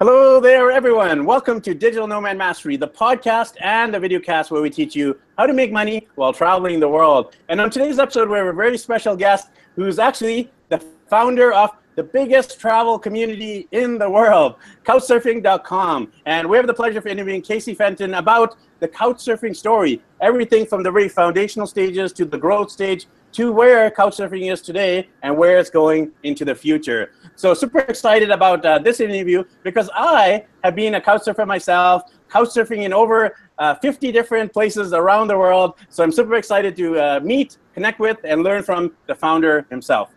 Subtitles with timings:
[0.00, 1.24] Hello there, everyone.
[1.24, 5.16] Welcome to Digital Nomad Mastery, the podcast and the video cast where we teach you
[5.38, 7.36] how to make money while traveling the world.
[7.48, 11.70] And on today's episode, we have a very special guest who's actually the founder of
[11.94, 16.12] the biggest travel community in the world, Couchsurfing.com.
[16.26, 20.82] And we have the pleasure of interviewing Casey Fenton about the Couchsurfing story, everything from
[20.82, 25.58] the very foundational stages to the growth stage to where Couchsurfing is today and where
[25.58, 27.10] it's going into the future.
[27.34, 32.84] So super excited about uh, this interview because I have been a couchsurfer myself, couchsurfing
[32.84, 35.74] in over uh, 50 different places around the world.
[35.88, 40.10] So I'm super excited to uh, meet, connect with, and learn from the founder himself.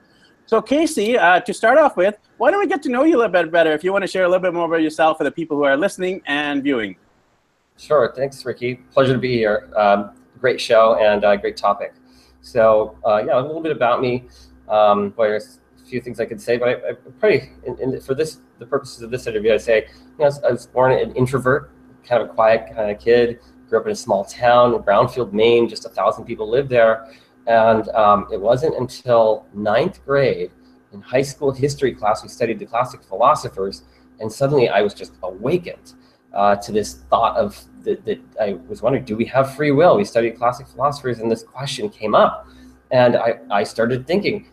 [0.45, 3.19] So Casey, uh, to start off with, why don't we get to know you a
[3.19, 5.23] little bit better if you want to share a little bit more about yourself for
[5.23, 6.95] the people who are listening and viewing.
[7.77, 8.75] Sure, thanks Ricky.
[8.93, 9.69] Pleasure to be here.
[9.75, 11.93] Um, great show and uh, great topic.
[12.41, 14.25] So uh, yeah, a little bit about me.
[14.67, 18.01] Um, well, there's a few things I could say, but I, I probably, in, in,
[18.01, 20.67] for this, the purposes of this interview, I'd say, you know, I was, I was
[20.67, 21.71] born an introvert,
[22.03, 23.39] kind of a quiet kind of kid.
[23.69, 25.67] Grew up in a small town, Brownfield, Maine.
[25.67, 27.11] Just a thousand people lived there,
[27.47, 30.51] and um, it wasn't until ninth grade
[30.93, 33.83] in high school history class we studied the classic philosophers,
[34.19, 35.93] and suddenly I was just awakened
[36.33, 39.97] uh, to this thought of that, that I was wondering, do we have free will?
[39.97, 42.47] We studied classic philosophers, and this question came up,
[42.91, 44.49] and I, I started thinking,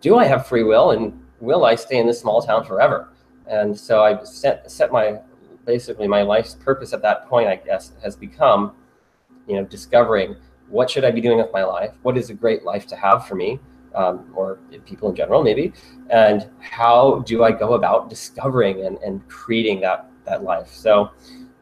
[0.00, 3.08] do I have free will, and will I stay in this small town forever?
[3.46, 5.20] And so I set set my
[5.66, 8.72] basically my life's purpose at that point, I guess, has become,
[9.46, 10.36] you know, discovering
[10.68, 11.92] what should I be doing with my life?
[12.02, 13.58] What is a great life to have for me?
[13.94, 15.72] Um, or people in general, maybe,
[16.10, 20.68] and how do I go about discovering and, and creating that that life.
[20.72, 21.10] So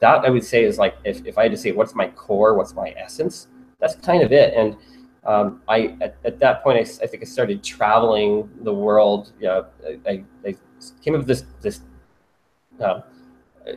[0.00, 2.54] that I would say is like if, if I had to say what's my core,
[2.54, 4.54] what's my essence, that's kind of it.
[4.54, 4.76] And
[5.24, 9.32] um, I at, at, that point I, I, think I started traveling the world.
[9.38, 9.66] You know,
[10.06, 10.56] I, I
[11.02, 11.80] came up with this this.
[12.80, 13.02] Uh,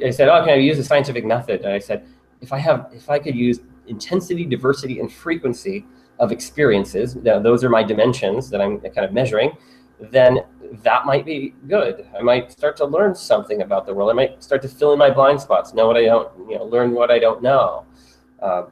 [0.03, 2.07] I said, "Oh, can I use a scientific method?" And I said,
[2.41, 5.85] "If I have, if I could use intensity, diversity, and frequency
[6.17, 9.51] of experiences, those are my dimensions that I'm kind of measuring,
[9.99, 10.39] then
[10.83, 12.07] that might be good.
[12.17, 14.09] I might start to learn something about the world.
[14.09, 16.65] I might start to fill in my blind spots, know what I don't, you know,
[16.65, 17.85] learn what I don't know.
[18.41, 18.71] Um,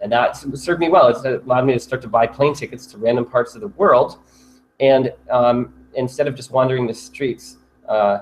[0.00, 1.08] and that served me well.
[1.08, 4.18] It allowed me to start to buy plane tickets to random parts of the world.
[4.80, 8.20] And um, instead of just wandering the streets, uh,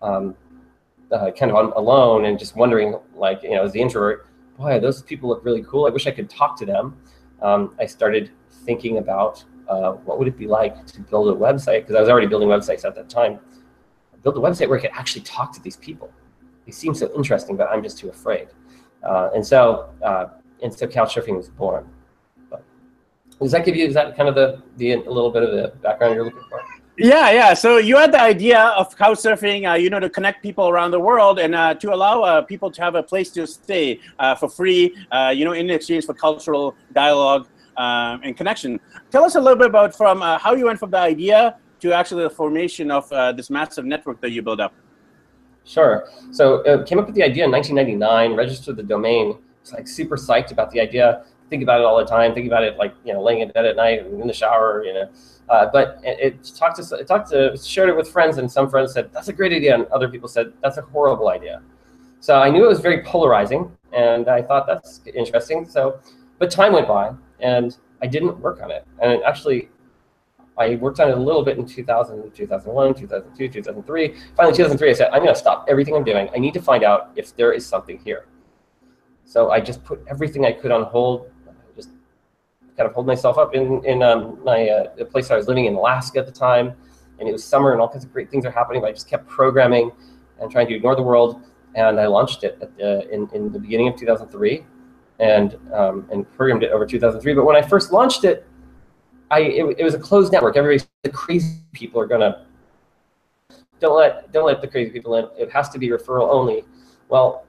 [0.00, 0.34] um,
[1.12, 4.26] uh, kind of on, alone and just wondering, like, you know, as the introvert,
[4.56, 5.86] boy, those people look really cool.
[5.86, 6.96] I wish I could talk to them.
[7.42, 8.30] Um, I started
[8.64, 11.82] thinking about uh, what would it be like to build a website?
[11.82, 13.38] Because I was already building websites at that time.
[14.22, 16.12] Build a website where I could actually talk to these people.
[16.64, 18.48] They seem so interesting, but I'm just too afraid.
[19.02, 20.26] Uh, and so, uh,
[20.62, 21.88] and so Couchsurfing was born.
[22.50, 22.64] But
[23.40, 25.72] does that give you, is that kind of the, the a little bit of the
[25.80, 26.60] background you're looking for?
[26.98, 27.52] Yeah, yeah.
[27.52, 31.00] So you had the idea of couchsurfing, uh, you know, to connect people around the
[31.00, 34.48] world and uh, to allow uh, people to have a place to stay uh, for
[34.48, 38.80] free, uh, you know, in exchange for cultural dialogue um, and connection.
[39.10, 41.92] Tell us a little bit about from uh, how you went from the idea to
[41.92, 44.74] actually the formation of uh, this massive network that you built up.
[45.64, 46.08] Sure.
[46.30, 49.38] So uh, came up with the idea in 1999, registered the domain.
[49.60, 51.24] It's like super psyched about the idea.
[51.50, 52.34] Think about it all the time.
[52.34, 54.94] Think about it like you know, laying in bed at night, in the shower, you
[54.94, 55.10] know.
[55.48, 58.68] Uh, but it, it, talked to it talked to shared it with friends, and some
[58.68, 61.62] friends said that's a great idea, and other people said that's a horrible idea.
[62.20, 65.68] So I knew it was very polarizing, and I thought that's interesting.
[65.68, 66.00] So,
[66.38, 68.86] but time went by, and I didn't work on it.
[69.00, 69.68] And actually,
[70.58, 74.14] I worked on it a little bit in 2000, 2001, 2002, 2003.
[74.36, 76.28] Finally, 2003, I said, I'm going to stop everything I'm doing.
[76.34, 78.26] I need to find out if there is something here.
[79.24, 81.30] So I just put everything I could on hold,
[81.74, 81.90] just
[82.76, 85.66] kind of hold myself up in, in um, my uh, the place I was living
[85.66, 86.72] in Alaska at the time.
[87.18, 89.08] And it was summer and all kinds of great things are happening, but I just
[89.08, 89.90] kept programming
[90.40, 91.42] and trying to ignore the world.
[91.74, 94.64] And I launched it uh, in, in the beginning of 2003
[95.18, 97.34] and um, and programmed it over 2003.
[97.34, 98.46] But when I first launched it,
[99.30, 100.56] I it, it was a closed network.
[100.56, 102.46] Everybody, the crazy people are gonna
[103.80, 105.26] don't let don't let the crazy people in.
[105.38, 106.64] It has to be referral only.
[107.08, 107.44] Well,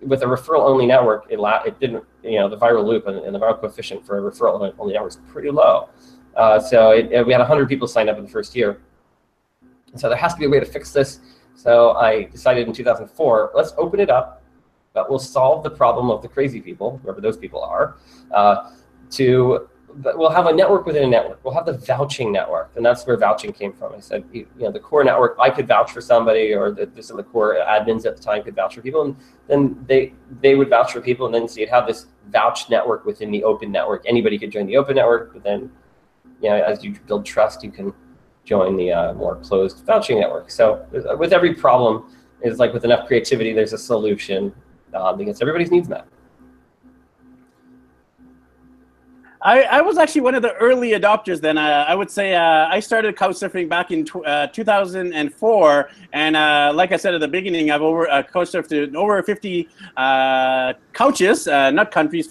[0.00, 3.18] with a referral only network, it la- it didn't you know the viral loop and,
[3.18, 5.88] and the viral coefficient for a referral only network is pretty low.
[6.36, 8.80] Uh, so it, it, we had 100 people sign up in the first year.
[9.96, 11.18] So there has to be a way to fix this.
[11.56, 14.39] So I decided in 2004, let's open it up
[14.94, 17.96] that will solve the problem of the crazy people, whoever those people are,
[18.32, 18.70] uh,
[19.10, 19.68] to
[20.14, 21.44] we'll have a network within a network.
[21.44, 23.94] We'll have the vouching network, and that's where vouching came from.
[23.94, 27.18] I said, you know, the core network, I could vouch for somebody, or the, some
[27.18, 29.16] of the core admins at the time could vouch for people, and
[29.48, 33.04] then they they would vouch for people, and then so you'd have this vouch network
[33.04, 34.04] within the open network.
[34.06, 35.70] Anybody could join the open network, but then,
[36.40, 37.92] you know, as you build trust, you can
[38.44, 40.50] join the uh, more closed vouching network.
[40.50, 40.86] So
[41.18, 42.10] with every problem,
[42.42, 44.54] is like with enough creativity, there's a solution
[44.94, 46.06] um, because everybody's needs met.
[49.42, 51.56] I, I was actually one of the early adopters then.
[51.56, 55.90] Uh, I would say uh, I started couchsurfing back in uh, 2004.
[56.12, 60.74] And uh, like I said at the beginning, I've over uh, couchsurfed over 50 uh,
[60.92, 62.28] couches, not countries,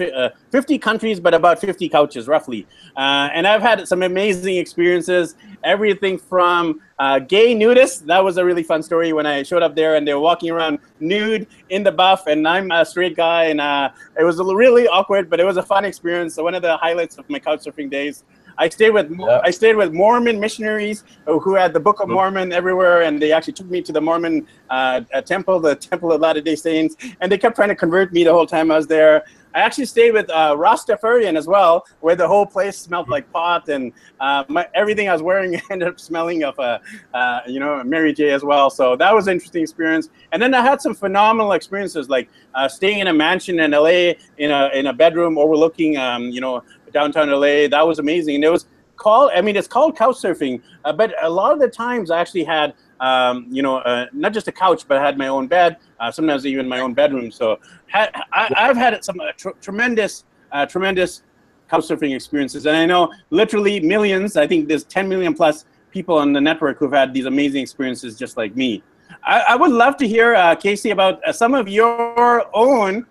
[0.51, 2.67] 50 countries, but about 50 couches roughly.
[2.95, 8.63] and I've had some amazing experiences, everything from uh, gay nudists, that was a really
[8.63, 11.91] fun story when I showed up there and they were walking around nude in the
[11.91, 13.89] buff, and I'm a straight guy, and uh,
[14.19, 16.35] it was really awkward, but it was a fun experience.
[16.35, 18.23] So one of the highlights of my couch surfing days.
[18.59, 19.41] I stayed with yeah.
[19.43, 22.13] I stayed with Mormon missionaries who had the Book of mm-hmm.
[22.13, 26.21] Mormon everywhere, and they actually took me to the Mormon uh, temple, the Temple of
[26.21, 28.87] Latter Day Saints, and they kept trying to convert me the whole time I was
[28.87, 29.23] there.
[29.53, 33.67] I actually stayed with uh, Rastafarian as well, where the whole place smelled like pot,
[33.69, 36.79] and uh, my, everything I was wearing ended up smelling of, uh,
[37.13, 38.69] uh, you know, Mary J as well.
[38.69, 40.09] So that was an interesting experience.
[40.31, 44.13] And then I had some phenomenal experiences, like uh, staying in a mansion in LA
[44.37, 47.67] in a in a bedroom overlooking, um, you know, downtown LA.
[47.67, 48.65] That was amazing, and it was
[48.97, 49.31] called.
[49.33, 52.43] I mean, it's called couch surfing, uh, but a lot of the times I actually
[52.43, 55.77] had um, you know, uh, not just a couch, but I had my own bed,
[55.99, 57.31] uh, sometimes even my own bedroom.
[57.31, 57.59] So
[57.93, 61.23] I, have had some uh, tr tremendous, uh, tremendous
[61.69, 62.65] couch surfing experiences.
[62.65, 66.77] And I know literally millions, I think there's 10 million plus people on the network
[66.77, 68.83] who've had these amazing experiences just like me.
[69.23, 73.05] I, I would love to hear, uh, Casey, about some of your own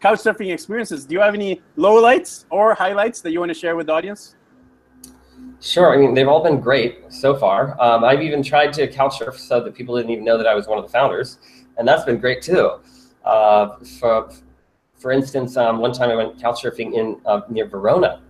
[0.00, 1.04] couch surfing experiences.
[1.04, 4.34] Do you have any lowlights or highlights that you want to share with the audience?
[5.60, 5.94] Sure.
[5.94, 7.80] I mean, they've all been great so far.
[7.80, 10.54] Um, I've even tried to couch surf so that people didn't even know that I
[10.54, 11.38] was one of the founders,
[11.76, 12.80] and that's been great too.
[13.24, 14.30] Uh, for,
[14.98, 18.22] for instance, um, one time I went couch surfing in uh, near Verona,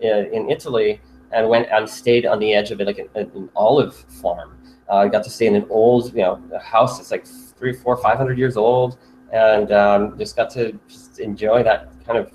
[0.00, 3.48] in, in, Italy, and went and stayed on the edge of it, like an, an
[3.54, 4.58] olive farm.
[4.88, 7.96] Uh, I got to stay in an old, you know, house that's like three, four,
[7.96, 8.98] five hundred years old,
[9.32, 12.32] and um, just got to just enjoy that kind of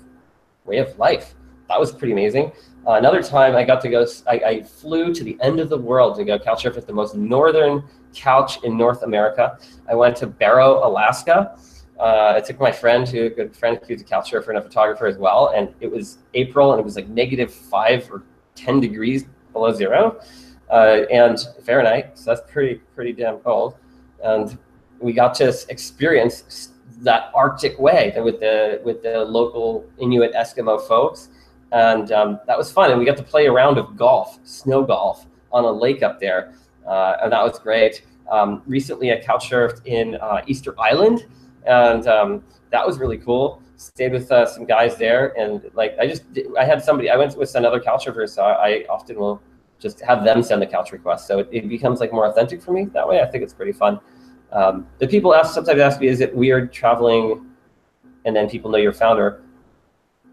[0.64, 1.34] way of life.
[1.68, 2.52] That was pretty amazing.
[2.86, 5.76] Uh, another time I got to go, I, I, flew to the end of the
[5.76, 7.84] world to go couch surf at the most northern
[8.14, 9.58] couch in North America.
[9.88, 11.58] I went to Barrow, Alaska.
[12.00, 14.62] Uh, I took my friend, who a good friend, who's a couch surfer and a
[14.62, 15.52] photographer as well.
[15.54, 18.22] And it was April and it was like negative five or
[18.54, 20.20] 10 degrees below zero
[20.70, 22.18] uh, and Fahrenheit.
[22.18, 23.76] So that's pretty, pretty damn cold.
[24.24, 24.56] And
[25.00, 31.28] we got to experience that Arctic way with the, with the local Inuit Eskimo folks
[31.72, 32.90] and um, that was fun.
[32.90, 36.20] And we got to play a round of golf, snow golf, on a lake up
[36.20, 36.52] there,
[36.86, 38.02] uh, and that was great.
[38.30, 41.26] Um, recently, I couch surfed in uh, Easter Island,
[41.66, 43.62] and um, that was really cool.
[43.76, 46.24] Stayed with uh, some guys there, and like I just
[46.58, 49.40] I had somebody I went with another couch surfer, so I, often will
[49.78, 51.28] just have them send the couch request.
[51.28, 53.20] So it, it, becomes like more authentic for me that way.
[53.20, 54.00] I think it's pretty fun.
[54.52, 57.46] Um, the people ask sometimes ask me, is it weird traveling,
[58.24, 59.42] and then people know your founder?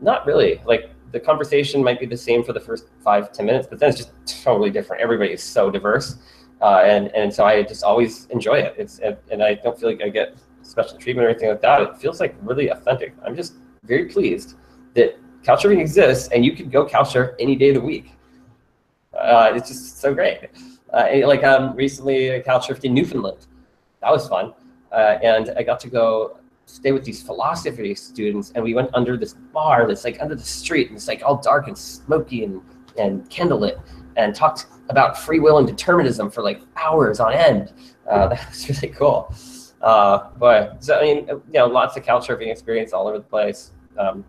[0.02, 0.62] Not really.
[0.66, 3.90] Like the conversation might be the same for the first five ten minutes, but then
[3.90, 5.02] it's just totally different.
[5.02, 6.18] Everybody is so diverse,
[6.62, 8.76] uh, and and so I just always enjoy it.
[8.78, 11.82] It's and I don't feel like I get special treatment or anything like that.
[11.82, 13.14] It feels like really authentic.
[13.26, 13.54] I'm just
[13.84, 14.56] very pleased
[14.96, 18.12] that couchsurfing exists, and you can go couchsurf any day of the week.
[19.18, 20.50] Uh, it's just so great.
[20.94, 23.48] Uh, like um, recently, I couchsurfed in Newfoundland.
[24.06, 24.54] That was fun,
[24.92, 26.38] uh, and I got to go
[26.68, 30.44] stay with these philosophy students and we went under this bar that's like under the
[30.44, 32.62] street and it's like all dark and smoky and,
[32.98, 33.80] and candlelit
[34.16, 37.74] and talked about free will and determinism for like hours on end.
[38.10, 39.34] Uh, that was really cool.
[39.82, 43.24] Uh, but so, I mean, you know, lots of couch surfing experience all over the
[43.24, 43.72] place.
[43.98, 44.24] Um,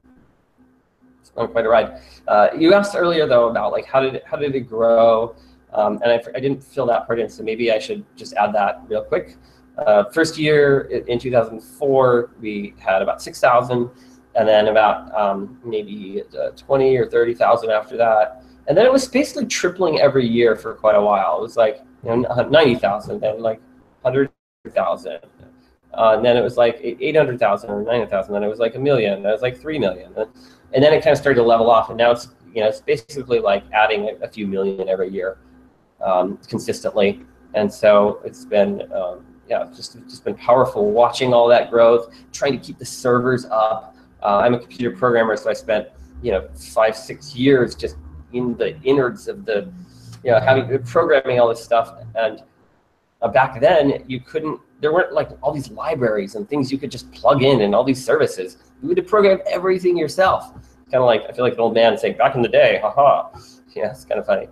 [1.21, 2.01] it's been quite a ride.
[2.29, 5.37] Uh, you asked earlier though about like how did it, how did it grow?
[5.73, 8.55] Um, and I, I didn't fill that part in, so maybe I should just add
[8.55, 9.37] that real quick.
[9.79, 13.91] Uh, first year in 2004, we had about 6,000,
[14.35, 18.43] and then about um, maybe uh, 20 or 30,000 after that.
[18.69, 21.39] And then it was basically tripling every year for quite a while.
[21.39, 23.61] It was like you know, 90,000, then like
[24.03, 25.19] 100,000.
[25.95, 28.33] Uh, and then it was like 800,000 or 900,000.
[28.33, 29.23] Then it was like a million.
[29.23, 30.13] Then it was like 3 million.
[30.17, 31.89] And then it kind of started to level off.
[31.89, 35.39] And now it's, you know, it's basically like adding a, few million every year
[36.05, 37.23] um, consistently.
[37.55, 42.53] And so it's been, um, yeah, just just been powerful watching all that growth, trying
[42.53, 43.97] to keep the servers up.
[44.23, 45.89] Uh, I'm a computer programmer, so I spent
[46.23, 47.97] you know five six years just
[48.33, 49.73] in the innards of the
[50.25, 51.95] you know having programming all this stuff.
[52.15, 52.43] And
[53.23, 56.91] uh, back then you couldn't there weren't like all these libraries and things you could
[56.91, 58.59] just plug in and all these services.
[58.83, 60.53] You had to program everything yourself.
[60.91, 63.29] Kind of like i feel like an old man saying back in the day haha.
[63.75, 64.49] Yeah it's kind of funny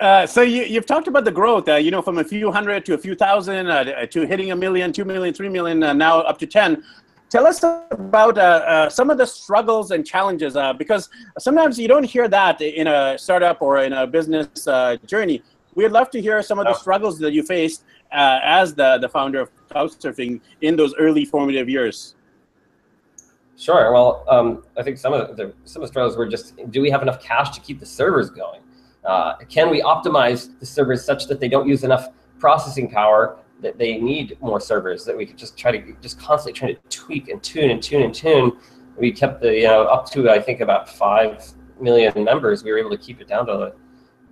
[0.00, 2.86] Uh, so you, you've talked about the growth, uh, you know, from a few hundred
[2.86, 6.20] to a few thousand uh, to hitting a million, two million, three million, uh, now
[6.20, 6.82] up to 10.
[7.28, 12.02] Tell us about uh, uh, some of the struggles and challenges, because sometimes you don't
[12.02, 14.64] hear that in a startup or in a business
[15.06, 15.42] journey.
[15.76, 19.40] We'd love to hear some of the struggles that you faced as the, the founder
[19.40, 22.16] of Couchsurfing in those early formative years.
[23.56, 23.92] Sure.
[23.92, 26.90] Well, um, I think some of the some of the struggles were just: do we
[26.90, 28.62] have enough cash to keep the servers going?
[29.04, 33.78] Uh, can we optimize the servers such that they don't use enough processing power that
[33.78, 35.04] they need more servers?
[35.04, 38.02] That we could just try to just constantly try to tweak and tune and tune
[38.02, 38.52] and tune.
[38.96, 41.44] We kept the you know up to I think about five
[41.80, 42.62] million members.
[42.62, 43.72] We were able to keep it down to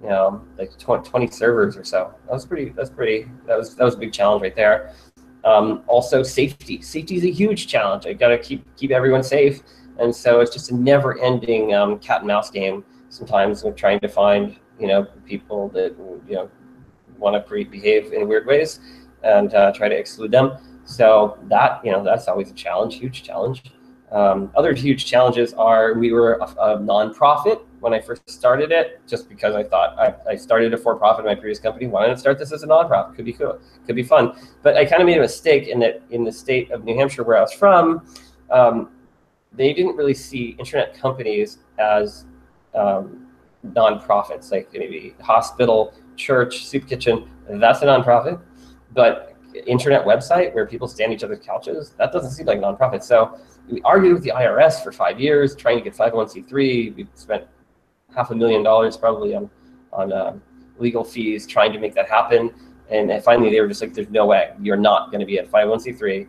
[0.02, 2.14] you know like 20 servers or so.
[2.26, 2.70] That was pretty.
[2.70, 3.28] That's pretty.
[3.46, 4.92] That was that was a big challenge right there.
[5.44, 6.82] Um, also, safety.
[6.82, 8.06] Safety is a huge challenge.
[8.06, 9.62] I got to keep keep everyone safe,
[9.98, 12.84] and so it's just a never-ending um, cat and mouse game.
[13.08, 15.96] Sometimes we're trying to find you know people that
[16.28, 16.50] you know
[17.18, 18.80] want to behave in weird ways
[19.22, 20.58] and uh, try to exclude them.
[20.84, 23.62] So that you know that's always a challenge, huge challenge.
[24.10, 29.00] Um, other huge challenges are we were a, a nonprofit when I first started it,
[29.06, 31.86] just because I thought I, I started a for-profit in my previous company.
[31.86, 33.16] Why not I start this as a nonprofit?
[33.16, 34.32] Could be cool, could be fun.
[34.62, 37.22] But I kind of made a mistake in that in the state of New Hampshire
[37.22, 38.06] where I was from,
[38.50, 38.90] um,
[39.52, 42.24] they didn't really see internet companies as
[42.74, 43.26] um,
[43.66, 47.28] nonprofits, like maybe hospital, church, soup kitchen.
[47.48, 48.40] That's a nonprofit,
[48.92, 49.34] but
[49.66, 53.02] internet website where people stand each other's couches, that doesn't seem like a nonprofit.
[53.02, 53.38] So
[53.70, 56.96] we argued with the IRS for five years, trying to get 501c3.
[56.96, 57.44] We spent
[58.14, 59.50] half a million dollars probably on
[59.92, 60.36] on uh,
[60.78, 62.52] legal fees trying to make that happen.
[62.90, 65.50] And finally, they were just like, "There's no way you're not going to be at
[65.50, 66.26] 501c3."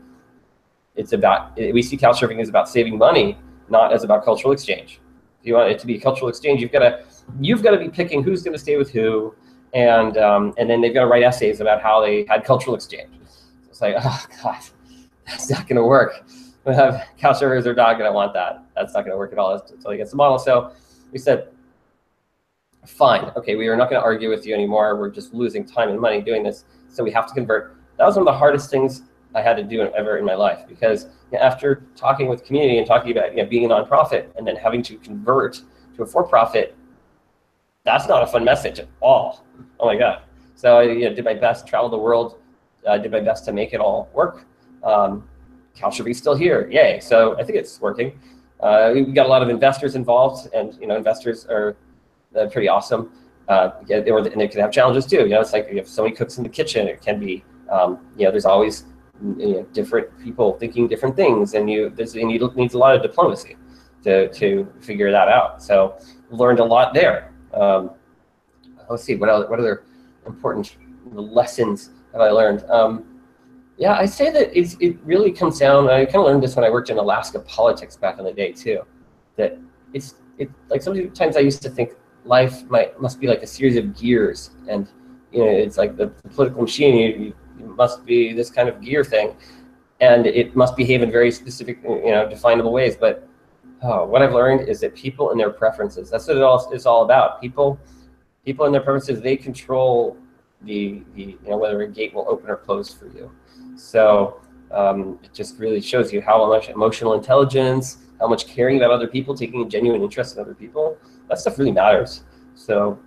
[0.96, 3.38] It's about we see couchsurfing is about saving money,
[3.70, 5.00] not as about cultural exchange.
[5.44, 7.04] You want it to be a cultural exchange, you've got to
[7.40, 9.34] you've got to be picking who's going to stay with who,
[9.74, 13.10] and um, and then they've got to write essays about how they had cultural exchange.
[13.70, 14.62] It's like, oh god,
[15.26, 16.26] that's not going to work.
[16.66, 18.64] Couchsurfers are not going to want that.
[18.76, 20.38] That's not going to work at all until he gets the model.
[20.38, 20.74] So
[21.12, 21.48] we said,
[22.86, 24.98] fine, okay, we are not going to argue with you anymore.
[24.98, 26.66] We're just losing time and money doing this.
[26.90, 27.78] So we have to convert.
[27.98, 29.04] That was one of the hardest things
[29.36, 31.08] I had to do ever in my life because
[31.40, 34.82] after talking with community and talking about you know, being a nonprofit and then having
[34.84, 35.62] to convert
[35.96, 36.76] to a for-profit,
[37.84, 39.46] that's not a fun message at all.
[39.80, 40.24] Oh my god!
[40.56, 42.40] So I you know, did my best, travel the world,
[42.86, 44.46] uh, did my best to make it all work.
[44.84, 45.28] Um,
[45.78, 47.00] Couchsurfing's still here, yay!
[47.00, 48.20] So I think it's working.
[48.60, 51.78] Uh, we got a lot of investors involved, and you know, investors are
[52.36, 53.12] uh, pretty awesome.
[53.48, 55.22] Uh, yeah, they were, and they can have challenges too.
[55.22, 56.88] You know, it's like you have so many cooks in the kitchen.
[56.88, 58.86] It can be, um, you know, there's always
[59.38, 62.78] you know, different people thinking different things, and you there's and you need, needs a
[62.78, 63.58] lot of diplomacy
[64.04, 65.62] to to figure that out.
[65.62, 65.98] So
[66.30, 67.34] learned a lot there.
[67.54, 67.92] Um,
[68.90, 69.84] let's see what other, what other
[70.26, 70.76] important
[71.12, 72.64] lessons have I learned.
[72.70, 73.22] Um,
[73.78, 75.90] yeah, I say that it's, it really comes down.
[75.90, 78.52] I kind of learned this when I worked in Alaska politics back in the day
[78.52, 78.82] too.
[79.38, 79.58] That
[79.94, 81.94] it's it like sometimes I used to think
[82.26, 84.90] life might must be like a series of gears, and
[85.32, 86.98] you know it's like the, the political machine.
[86.98, 87.34] You, you
[87.80, 89.36] must be this kind of gear thing,
[90.02, 92.96] and it must behave in very specific, you know, definable ways.
[92.96, 93.28] But
[93.82, 96.12] oh, what I've learned is that people and their preferences.
[96.12, 97.42] That's what it all is all about.
[97.42, 97.80] People,
[98.46, 99.22] people and their preferences.
[99.22, 100.18] They control
[100.62, 103.32] the the you know whether a gate will open or close for you.
[103.76, 108.92] So um, it just really shows you how much emotional intelligence, how much caring about
[108.92, 110.98] other people, taking a genuine interest in other people.
[111.30, 112.24] That stuff really matters.
[112.56, 113.00] So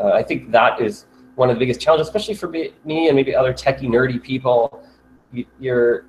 [0.00, 3.34] uh, I think that is one of the biggest challenges, especially for me and maybe
[3.34, 4.84] other techie nerdy people.
[5.32, 6.04] You, are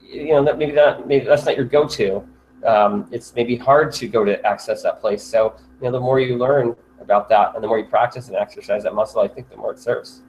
[0.00, 2.26] you know, that maybe that maybe that's not your go-to.
[2.66, 5.22] Um, it's maybe hard to go to access that place.
[5.22, 8.36] So you know, the more you learn about that, and the more you practice and
[8.36, 10.22] exercise that muscle, I think the more it serves.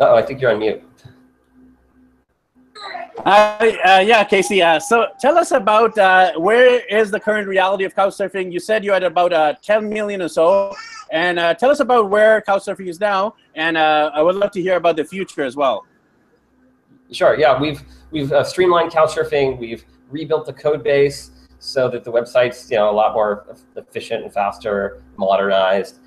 [0.00, 0.82] oh, I think you're on mute.
[3.18, 4.60] Uh, uh, yeah, Casey.
[4.60, 8.52] Uh, so tell us about uh, where is the current reality of couchsurfing?
[8.52, 10.74] You said you had about uh, 10 million or so.
[11.12, 13.36] And uh, tell us about where couchsurfing is now.
[13.54, 15.86] And I would love to hear about the future as well.
[17.12, 17.38] Sure.
[17.38, 19.58] Yeah, we've we've uh, streamlined couchsurfing.
[19.58, 24.24] We've rebuilt the code base so that the website's you know a lot more efficient
[24.24, 26.00] and faster, modernized.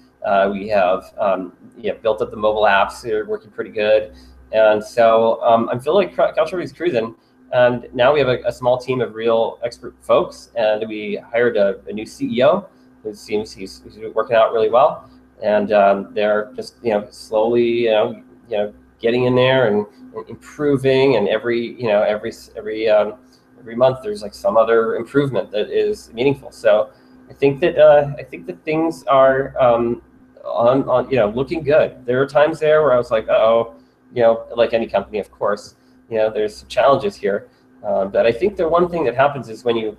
[0.51, 3.01] we have um, yeah, built up the mobile apps.
[3.01, 4.13] They're working pretty good.
[4.51, 7.15] And so um, I'm feeling like is cruising.
[7.51, 11.55] And now we have a, a, small team of real expert folks, and we hired
[11.55, 12.67] a, a new CEO
[13.03, 15.09] who seems he's, he's, working out really well.
[15.41, 19.85] And um, they're just you know slowly you know you know getting in there and,
[20.13, 23.13] and improving, and every you know every every um,
[23.59, 26.51] every month there's like some other improvement that is meaningful.
[26.51, 26.89] So
[27.29, 30.01] I think that uh, I think that things are um,
[30.43, 32.05] on, on you know looking good.
[32.05, 33.75] There are times there where I was like, oh,
[34.13, 35.75] you know, like any company, of course,
[36.09, 37.49] you know, there's some challenges here.
[37.83, 39.97] Uh, but I think the one thing that happens is when you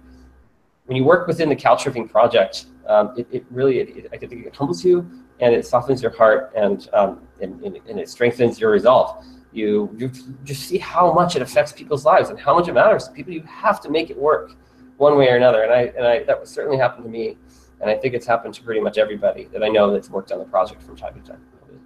[0.86, 4.46] when you work within the Couchsurfing project, um, it, it, really it, it, I think
[4.46, 8.70] it humbles you and it softens your heart and um, and, and, it strengthens your
[8.70, 9.24] resolve.
[9.52, 10.10] You, you
[10.44, 13.32] just see how much it affects people's lives and how much it matters to people.
[13.32, 14.52] You have to make it work
[14.96, 15.62] one way or another.
[15.62, 17.36] And I and I that certainly happened to me,
[17.80, 20.38] and I think it's happened to pretty much everybody that I know that's worked on
[20.38, 21.42] the project from time to time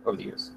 [0.06, 0.52] over the years.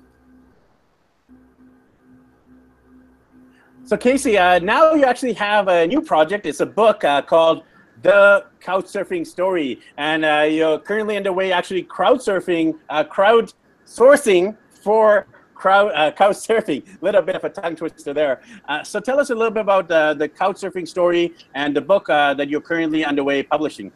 [3.85, 6.47] So Casey, uh, now you actually have a new project.
[6.47, 7.61] It's a book uh, called
[8.01, 13.03] The Couchsurfing Story, and uh, you're currently underway actually crowdsurfing, uh,
[14.81, 16.83] for crowd uh, couch surfing.
[16.87, 18.41] A little bit of a tongue twister there.
[18.67, 21.81] Uh, so tell us a little bit about uh, the couch surfing story and the
[21.81, 23.91] book uh, that you're currently underway publishing.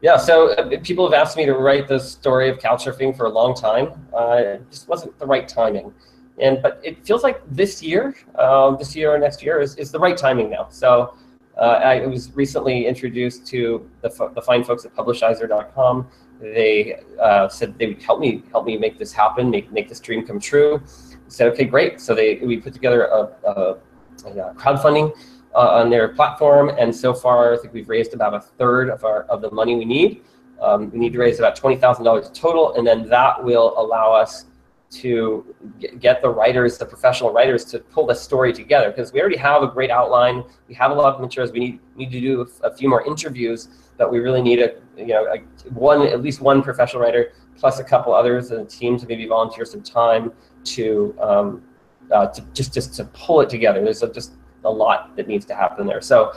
[0.00, 3.30] Yeah, so people have asked me to write the story of couch surfing for a
[3.30, 3.92] long time.
[4.14, 5.92] It just wasn't the right timing.
[6.40, 9.90] And but it feels like this year, um, this year or next year is, is
[9.90, 10.68] the right timing now.
[10.70, 11.14] So
[11.60, 16.06] I was recently introduced to the, the fine folks at publishizer.com
[16.40, 20.00] they uh, said they would help me help me make this happen, make make this
[20.00, 20.82] dream come true.
[20.82, 22.00] I said, okay, great.
[22.00, 23.76] So they we put together a, a,
[24.24, 25.14] a crowdfunding
[25.54, 29.04] uh, on their platform, and so far I think we've raised about a third of
[29.04, 30.22] our of the money we need.
[30.60, 34.12] Um, we need to raise about twenty thousand dollars total, and then that will allow
[34.12, 34.46] us
[34.90, 35.54] to
[36.00, 39.62] get the writers, the professional writers, to pull the story together because we already have
[39.62, 40.42] a great outline.
[40.68, 41.52] We have a lot of materials.
[41.52, 45.06] We need need to do a few more interviews, but we really need a you
[45.06, 45.38] know a,
[45.70, 49.26] one at least one professional writer plus a couple others in the team to maybe
[49.26, 50.32] volunteer some time
[50.64, 51.62] to um,
[52.10, 53.82] uh, to just just to pull it together.
[53.82, 54.32] There's a, just
[54.64, 56.00] a lot that needs to happen there.
[56.00, 56.32] So.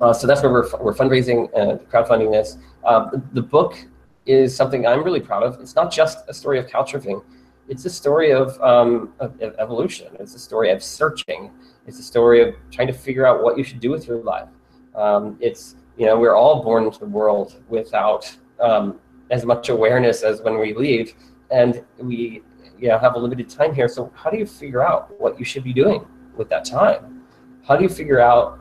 [0.00, 2.56] Uh, so that's where we're, we're fundraising and crowdfunding this.
[2.84, 3.76] Um, the, the book
[4.26, 5.60] is something I'm really proud of.
[5.60, 7.22] It's not just a story of couchsurfing.
[7.68, 10.08] It's a story of, um, of, of, evolution.
[10.18, 11.50] It's a story of searching.
[11.86, 14.48] It's a story of trying to figure out what you should do with your life.
[14.94, 18.98] Um, it's, you know, we're all born into the world without um,
[19.30, 21.14] as much awareness as when we leave.
[21.50, 22.42] And we
[22.78, 23.88] you know, have a limited time here.
[23.88, 26.04] So how do you figure out what you should be doing
[26.36, 27.22] with that time?
[27.66, 28.58] How do you figure out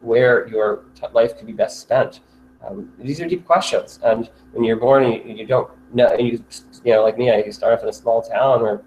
[0.00, 2.20] where your life could be best spent?
[2.66, 6.42] Um, these are deep questions, and when you're born you, you don't know, you,
[6.84, 8.82] you know, like me, I, start off in a small town or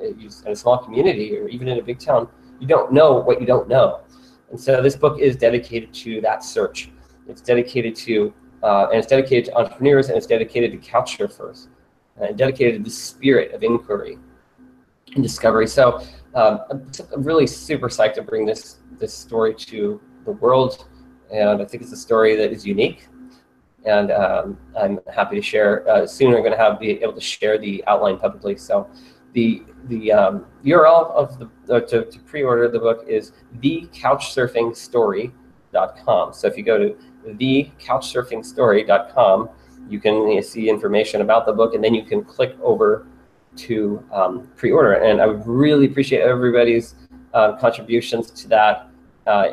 [0.00, 3.46] in a small community or even in a big town, you don't know what you
[3.46, 4.00] don't know.
[4.50, 6.90] And so this book is dedicated to that search.
[7.28, 11.68] It's dedicated to, uh, and it's dedicated to entrepreneurs, and it's dedicated to couch surfers,
[12.20, 14.18] and dedicated to the spirit of inquiry
[15.14, 15.66] and discovery.
[15.66, 16.02] So
[16.34, 20.86] um, I'm really super psyched to bring this this story to the world,
[21.32, 23.08] and I think it's a story that is unique
[23.84, 25.86] and um, I'm happy to share.
[25.88, 28.56] Uh, soon, I'm going to have be able to share the outline publicly.
[28.56, 28.88] So,
[29.32, 36.32] the the um, URL of the uh, to, to pre-order the book is thecouchsurfingstory.com.
[36.32, 39.48] So if you go to thecouchsurfingstory.com,
[39.88, 43.08] you can see information about the book, and then you can click over
[43.56, 44.92] to um, pre-order.
[44.94, 46.94] And I would really appreciate everybody's
[47.34, 48.88] uh, contributions to that.
[49.26, 49.48] Uh,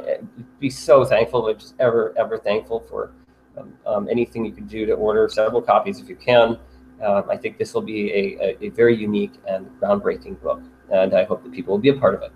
[0.59, 3.11] be so thankful, just ever ever thankful for
[3.85, 6.57] um, anything you can do to order several copies if you can.
[7.01, 11.13] Um, I think this will be a, a, a, very unique and groundbreaking book, and
[11.13, 12.33] I hope that people will be a part of it.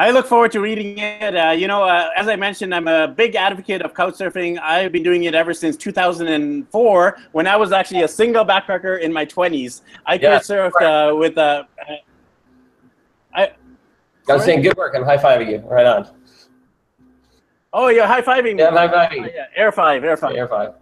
[0.00, 1.36] I look forward to reading it.
[1.36, 4.58] Uh, you know, uh, as I mentioned, I'm a big advocate of couchsurfing.
[4.58, 9.12] I've been doing it ever since 2004, when I was actually a single backpacker in
[9.12, 9.82] my 20s.
[10.06, 11.10] I yeah, surfed right.
[11.10, 11.68] uh, with a.
[11.86, 11.96] Uh,
[13.34, 13.52] I,
[14.28, 14.94] I was saying, good work.
[14.96, 15.58] I'm high fiving you.
[15.58, 16.08] Right on.
[17.72, 18.58] Oh, you're high fiving.
[18.58, 19.32] Yeah, high fiving.
[19.32, 20.34] Yeah, air five, air five.
[20.34, 20.74] Air five.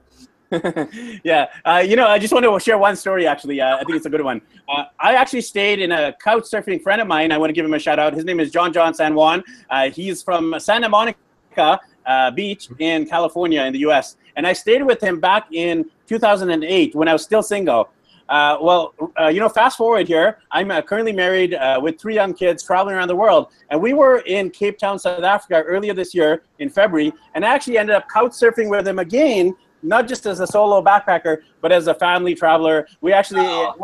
[1.24, 3.26] yeah, uh, you know, I just want to share one story.
[3.26, 4.40] Actually, uh, I think it's a good one.
[4.66, 7.32] Uh, I actually stayed in a couch surfing friend of mine.
[7.32, 8.14] I want to give him a shout out.
[8.14, 9.44] His name is John John San Juan.
[9.68, 14.16] Uh, he's from Santa Monica uh, Beach in California, in the U.S.
[14.36, 17.90] And I stayed with him back in 2008 when I was still single.
[18.28, 20.38] Uh, well, uh, you know, fast forward here.
[20.50, 23.94] I'm uh, currently married uh, with three young kids, traveling around the world, and we
[23.94, 27.96] were in Cape Town, South Africa, earlier this year in February, and I actually ended
[27.96, 31.94] up couch surfing with them again, not just as a solo backpacker, but as a
[31.94, 32.86] family traveler.
[33.00, 33.46] We actually.
[33.46, 33.74] Oh.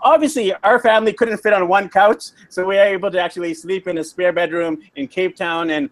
[0.00, 3.86] Obviously, our family couldn't fit on one couch, so we were able to actually sleep
[3.86, 5.70] in a spare bedroom in Cape Town.
[5.70, 5.90] And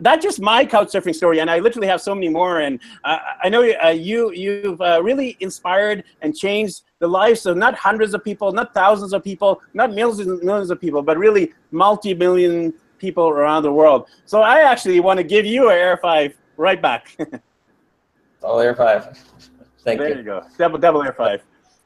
[0.00, 2.60] that's just my couch surfing story, and I literally have so many more.
[2.60, 7.56] And uh, I know uh, you you've uh, really inspired and changed the lives of
[7.56, 11.18] not hundreds of people, not thousands of people, not millions and millions of people, but
[11.18, 14.08] really multi-million people around the world.
[14.24, 17.16] So I actually want to give you an air five right back.
[18.42, 19.16] All air five.
[19.84, 20.14] Thank there you.
[20.14, 20.46] There you go.
[20.58, 21.42] Double double air five.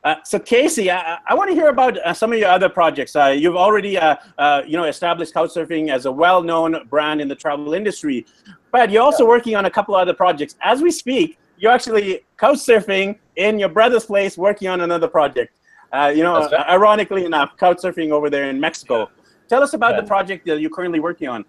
[0.09, 3.14] Uh, so Casey, I, I want to hear about uh, some of your other projects.
[3.14, 7.35] Uh, you've already, uh, uh, you know, established Couchsurfing as a well-known brand in the
[7.35, 8.25] travel industry,
[8.73, 9.29] but you're also Yeah.
[9.29, 10.57] working on a couple other projects.
[10.62, 15.53] As we speak, you're actually Couchsurfing in your brother's place, working on another project.
[15.92, 16.68] Uh, you know, right.
[16.71, 19.11] ironically enough, Couchsurfing over there in Mexico.
[19.47, 20.01] Tell us about Yeah.
[20.01, 21.44] the project that you're currently working on.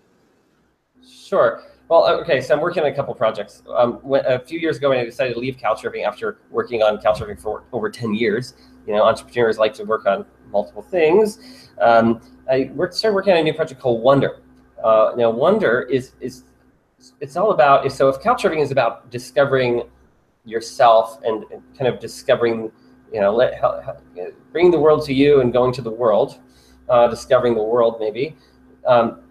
[1.08, 1.64] Sure.
[1.90, 3.64] Well, uh, okay, so I'm working on a couple projects.
[3.76, 7.00] Um, when, a few years ago, when I decided to leave Couchsurfing after working on
[7.00, 8.54] Couchsurfing for over 10 years,
[8.86, 11.70] you know, entrepreneurs like to work on multiple things.
[11.82, 14.42] Um, I worked, started working on a new project called Wonder.
[14.84, 16.44] Uh, now, Wonder is is
[17.22, 19.84] it's all about so if Couchsurfing is about discovering
[20.46, 22.72] yourself and, and kind of discovering,
[23.12, 26.40] you know, let how, you bringing the world to you and going to the world,
[26.88, 28.36] uh, discovering the world maybe.
[28.86, 29.22] Um,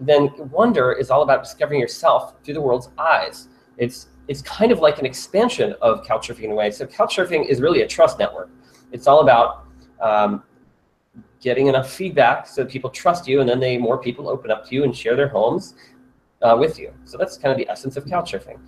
[0.00, 3.48] then wonder is all about discovering yourself through the world's eyes.
[3.76, 6.70] It's it's kind of like an expansion of couchsurfing in a way.
[6.70, 8.50] So couchsurfing is really a trust network.
[8.92, 9.64] It's all about
[10.00, 10.42] um,
[11.40, 14.74] getting enough feedback so people trust you, and then they more people open up to
[14.74, 15.74] you and share their homes
[16.42, 16.92] uh, with you.
[17.04, 18.58] So that's kind of the essence of couchsurfing.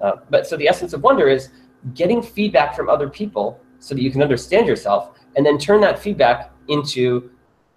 [0.00, 1.50] Uh, but so the essence of wonder is
[1.94, 5.98] getting feedback from other people so that you can understand yourself, and then turn that
[5.98, 7.30] feedback into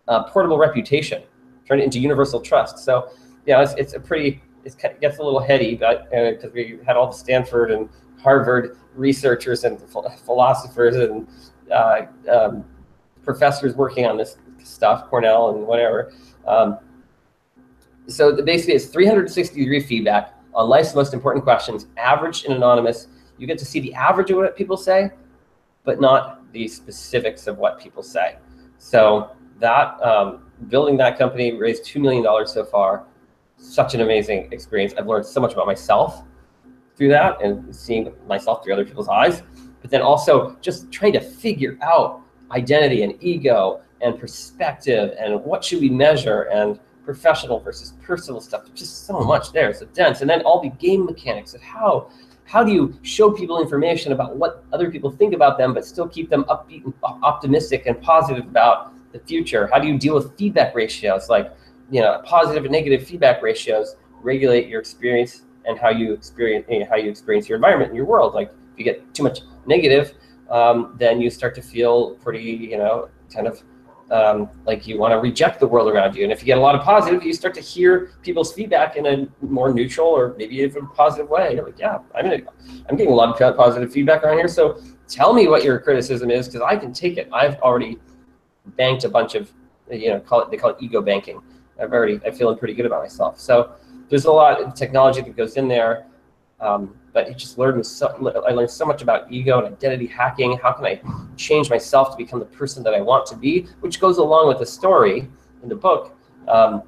[0.08, 1.24] uh, portable reputation
[1.72, 2.80] turn it into universal trust.
[2.80, 3.10] So,
[3.46, 6.98] yeah, it's, it's a pretty, it's, it gets a little heady, but because we had
[6.98, 7.88] all the Stanford and
[8.22, 9.80] Harvard researchers and
[10.26, 11.28] philosophers and
[11.72, 12.66] uh, um,
[13.24, 16.14] professors working on this stuff, Cornell and whatever.
[16.46, 16.78] Um,
[18.08, 23.08] so basically, it's 360 degree feedback on life's most important questions, averaged and anonymous.
[23.38, 25.12] You get to see the average of what people say,
[25.86, 28.36] but not the specifics of what people say.
[28.78, 33.06] So that um, building that company raised two million dollars so far.
[33.58, 34.94] Such an amazing experience.
[34.98, 36.24] I've learned so much about myself
[36.96, 39.44] through that and seeing myself through other people's eyes.
[39.82, 42.22] But then also just trying to figure out
[42.52, 48.66] identity and ego and perspective and what should we measure and professional versus personal stuff.
[48.66, 49.74] There's just so much there.
[49.74, 50.22] So dense.
[50.22, 52.10] And then all the game mechanics of how
[52.46, 56.08] how do you show people information about what other people think about them, but still
[56.08, 59.68] keep them upbeat and optimistic and positive about the future?
[59.72, 61.52] How do you deal with feedback ratios, like
[61.90, 66.80] you know, positive and negative feedback ratios regulate your experience and how you experience you
[66.80, 68.34] know, how you experience your environment and your world.
[68.34, 70.14] Like if you get too much negative,
[70.50, 73.62] um, then you start to feel pretty, you know, kind of
[74.12, 76.24] um, like you want to reject the world around you.
[76.24, 79.06] And if you get a lot of positive, you start to hear people's feedback in
[79.06, 81.56] a more neutral or maybe even positive way.
[81.56, 82.42] You're like, yeah, I'm gonna,
[82.90, 84.50] I'm getting a lot of positive feedback around here.
[84.50, 87.30] So tell me what your criticism is because I can take it.
[87.32, 88.00] I've already
[88.66, 89.52] banked a bunch of,
[89.90, 91.42] you know, call it they call it ego banking.
[91.80, 93.40] I've already I'm feeling pretty good about myself.
[93.40, 93.74] So
[94.10, 96.06] there's a lot of technology that goes in there.
[96.60, 98.08] Um, but it just learned so,
[98.48, 100.58] I learned so much about ego and identity hacking.
[100.58, 101.02] How can I
[101.36, 103.68] change myself to become the person that I want to be?
[103.80, 105.28] Which goes along with the story
[105.64, 106.16] in the book.
[106.48, 106.84] Um,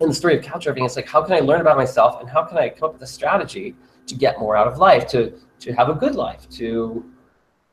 [0.00, 2.42] in the story of couchsurfing, it's like how can I learn about myself and how
[2.42, 3.74] can I come up with a strategy
[4.06, 7.04] to get more out of life, to to have a good life, to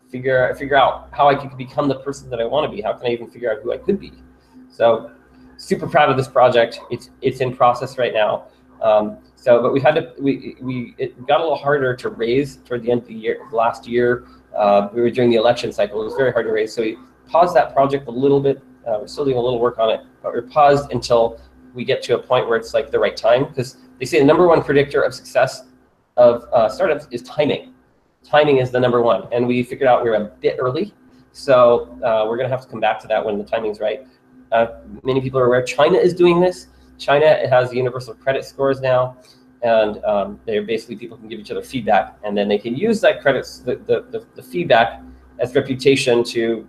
[0.10, 2.82] figure figure out how I could become the person that I want to be.
[2.82, 4.14] How can I even figure out who I could be?
[4.70, 5.12] So
[5.58, 6.80] super proud of this project.
[6.90, 8.46] It's it's in process right now.
[8.82, 12.58] Um, so, but we had to we we it got a little harder to raise
[12.58, 13.40] toward the end of the year.
[13.52, 16.02] Last year, uh, we were during the election cycle.
[16.02, 18.58] It was very hard to raise, so we paused that project a little bit.
[18.88, 21.42] Uh, we're still doing a little work on it, but we're paused until
[21.74, 24.26] we get to a point where it's like the right time because they say the
[24.26, 25.66] number one predictor of success
[26.16, 27.74] of uh, startups is timing.
[28.24, 30.94] Timing is the number one, and we figured out we're a bit early,
[31.32, 34.06] so uh, we're gonna have to come back to that when the timing's right.
[34.52, 34.68] Uh,
[35.04, 36.68] many people are aware China is doing this.
[36.98, 39.18] China has universal credit scores now,
[39.62, 43.02] and um, they're basically people can give each other feedback, and then they can use
[43.02, 45.02] that credits the, the, the, the feedback
[45.40, 46.68] as reputation to,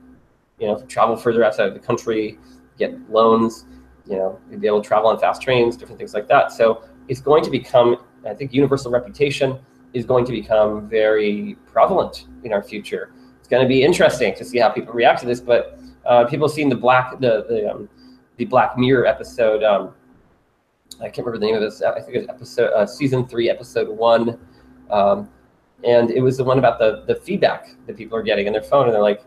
[0.58, 2.38] you know, travel further outside of the country,
[2.78, 3.64] get loans,
[4.06, 6.52] you know, be able to travel on fast trains, different things like that.
[6.52, 9.58] So it's going to become, I think, universal reputation
[9.92, 13.12] is going to become very prevalent in our future.
[13.38, 16.48] It's going to be interesting to see how people react to this, but uh, people
[16.48, 17.88] seen the black the the, um,
[18.36, 19.62] the Black Mirror episode.
[19.62, 19.94] Um,
[21.00, 21.82] I can't remember the name of this.
[21.82, 24.38] I think it's episode uh, season three, episode one,
[24.90, 25.28] um,
[25.84, 28.62] and it was the one about the the feedback that people are getting on their
[28.62, 29.24] phone, and they're like,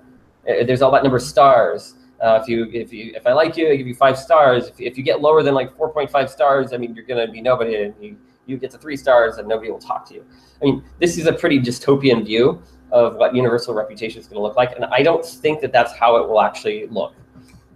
[0.47, 3.57] eh, "There's all that number of stars." Uh, if you if you if I like
[3.57, 4.67] you, I give you five stars.
[4.67, 7.75] If, if you get lower than like 4.5 stars, I mean you're gonna be nobody.
[7.75, 10.25] And you you get to three stars, and nobody will talk to you.
[10.61, 14.41] I mean this is a pretty dystopian view of what universal reputation is going to
[14.41, 17.13] look like, and I don't think that that's how it will actually look.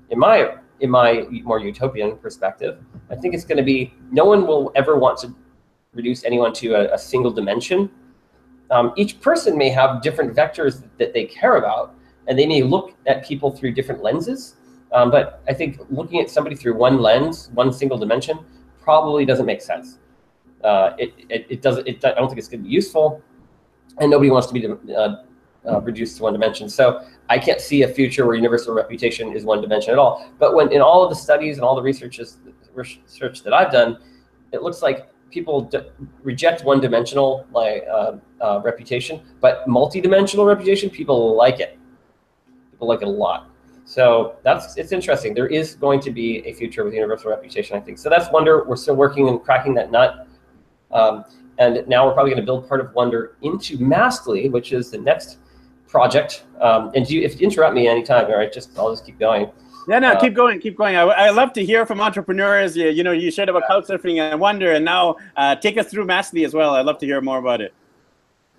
[0.10, 4.46] In my in my more utopian perspective, I think it's going to be no one
[4.46, 5.34] will ever want to
[5.94, 7.90] reduce anyone to a, a single dimension.
[8.72, 11.96] Um, each person may have different vectors that they care about,
[12.28, 14.56] and they may look at people through different lenses.
[14.92, 18.40] Um, but I think looking at somebody through one lens, one single dimension,
[18.82, 20.00] probably doesn't make sense.
[20.66, 21.88] Uh, it, it, it doesn't.
[21.88, 23.22] It, I don't think it's going to be useful,
[24.00, 25.16] and nobody wants to be uh,
[25.68, 26.68] uh, reduced to one dimension.
[26.70, 30.30] So I can't see a future where universal reputation is one dimension at all.
[30.40, 32.38] But when in all of the studies and all the researches
[32.74, 34.00] research that I've done,
[34.52, 35.70] it looks like people
[36.24, 41.78] reject one-dimensional like uh, uh, reputation, but multi-dimensional reputation, people like it.
[42.72, 43.50] People like it a lot.
[43.86, 45.34] So that's it's interesting.
[45.34, 47.98] There is going to be a future with universal reputation, I think.
[47.98, 48.64] So that's Wonder.
[48.66, 50.25] We're still working and cracking that nut.
[50.96, 51.26] Um,
[51.58, 54.98] and now we're probably going to build part of Wonder into Mastly, which is the
[54.98, 55.38] next
[55.88, 56.46] project.
[56.60, 59.52] Um, and you, if you interrupt me anytime, all right, just I'll just keep going.
[59.88, 60.96] Yeah, no, uh, keep going, keep going.
[60.96, 62.76] I, I love to hear from entrepreneurs.
[62.76, 66.06] You, you know, you shared about couchsurfing and Wonder, and now uh, take us through
[66.06, 66.74] Mastly as well.
[66.74, 67.74] I'd love to hear more about it.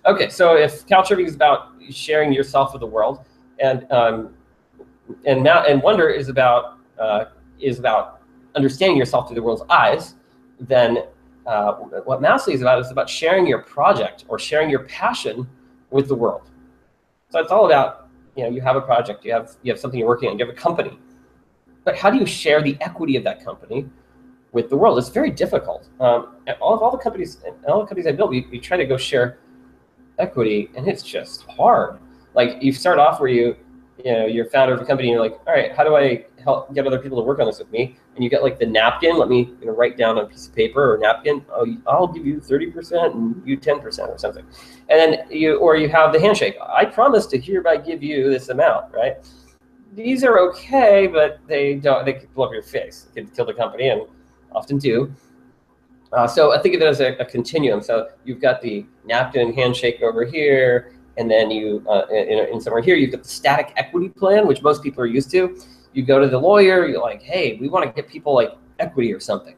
[0.05, 3.25] Okay, so if couchsurfing is about sharing yourself with the world,
[3.59, 4.33] and um,
[5.25, 7.25] and now and Wonder is about uh,
[7.59, 8.21] is about
[8.55, 10.15] understanding yourself through the world's eyes,
[10.59, 11.03] then
[11.47, 15.47] uh, what Mastly is about is about sharing your project or sharing your passion
[15.89, 16.49] with the world.
[17.29, 19.99] So it's all about you know you have a project, you have you have something
[19.99, 20.99] you're working on, you have a company,
[21.85, 23.89] but how do you share the equity of that company
[24.51, 24.97] with the world?
[24.97, 25.87] It's very difficult.
[26.01, 28.85] Um, all of all the companies, all the companies I built, we, we try to
[28.85, 29.39] go share
[30.19, 31.99] equity, and it's just hard.
[32.33, 33.55] Like you start off where you,
[34.03, 36.25] you know, you're founder of a company, and you're like, all right, how do I
[36.43, 37.97] help get other people to work on this with me?
[38.15, 39.17] And you get like the napkin.
[39.17, 41.45] Let me you know, write down on a piece of paper or napkin.
[41.51, 44.45] Oh, I'll give you thirty percent and you ten percent or something.
[44.89, 46.55] And then you, or you have the handshake.
[46.61, 49.17] I promise to hereby give you this amount, right?
[49.97, 52.05] these are okay, but they don't.
[52.05, 53.07] They could blow up your face.
[53.13, 54.03] They kill the company, and
[54.51, 55.13] often do.
[56.13, 57.81] Uh, so I think of it as a, a, continuum.
[57.81, 62.81] So you've got the napkin handshake over here, and then you uh, in, in, somewhere
[62.81, 65.59] here you've got the static equity plan, which most people are used to.
[65.93, 66.87] You go to the lawyer.
[66.87, 69.55] You're like, hey, we want to get people like equity or something,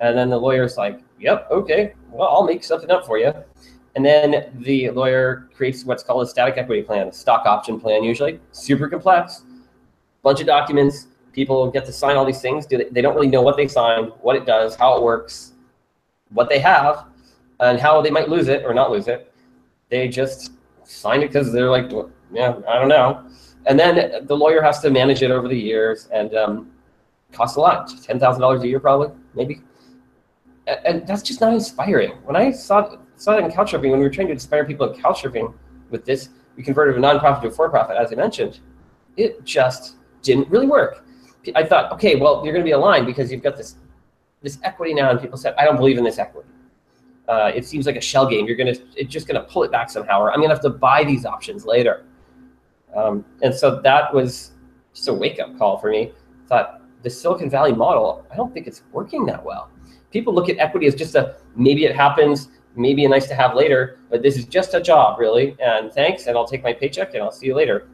[0.00, 3.32] and then the lawyer's like, yep, okay, well I'll make something up for you.
[3.96, 8.04] And then the lawyer creates what's called a static equity plan, a stock option plan,
[8.04, 9.42] usually super complex
[10.22, 11.06] bunch of documents.
[11.32, 12.66] People get to sign all these things.
[12.66, 15.52] Do They don't really know what they signed, what it does, how it works,
[16.30, 17.06] what they have,
[17.60, 19.32] and how they might lose it or not lose it.
[19.88, 20.52] They just
[20.88, 21.90] sign it because they're like,
[22.32, 23.24] yeah, I don't know.
[23.66, 26.70] And then the lawyer has to manage it over the years and um,
[27.32, 29.60] costs a lot, ten thousand dollars a year probably, maybe.
[30.84, 32.12] And that's just not inspiring.
[32.24, 35.00] When I saw saw that in couchsurfing, when we were trying to inspire people in
[35.00, 35.52] couchsurfing
[35.90, 38.60] with this, we converted a nonprofit to a for-profit, as I mentioned.
[39.16, 41.04] It just didn't really work.
[41.54, 43.76] I thought, okay, well, you're going to be aligned because you've got this
[44.42, 46.48] this equity now, and people said, I don't believe in this equity.
[47.28, 48.46] Uh, it seems like a shell game.
[48.46, 51.04] You're to it's just to pull it back somehow, or I'm to have to buy
[51.04, 52.04] these options later.
[52.96, 54.52] Um, and so that was
[54.94, 56.12] just a wake up call for me.
[56.48, 59.70] Thought the Silicon Valley model, I don't think it's working that well.
[60.10, 63.54] People look at equity as just a maybe it happens, maybe a nice to have
[63.54, 65.54] later, but this is just a job, really.
[65.60, 67.88] And thanks, and I'll take my paycheck and I'll see you later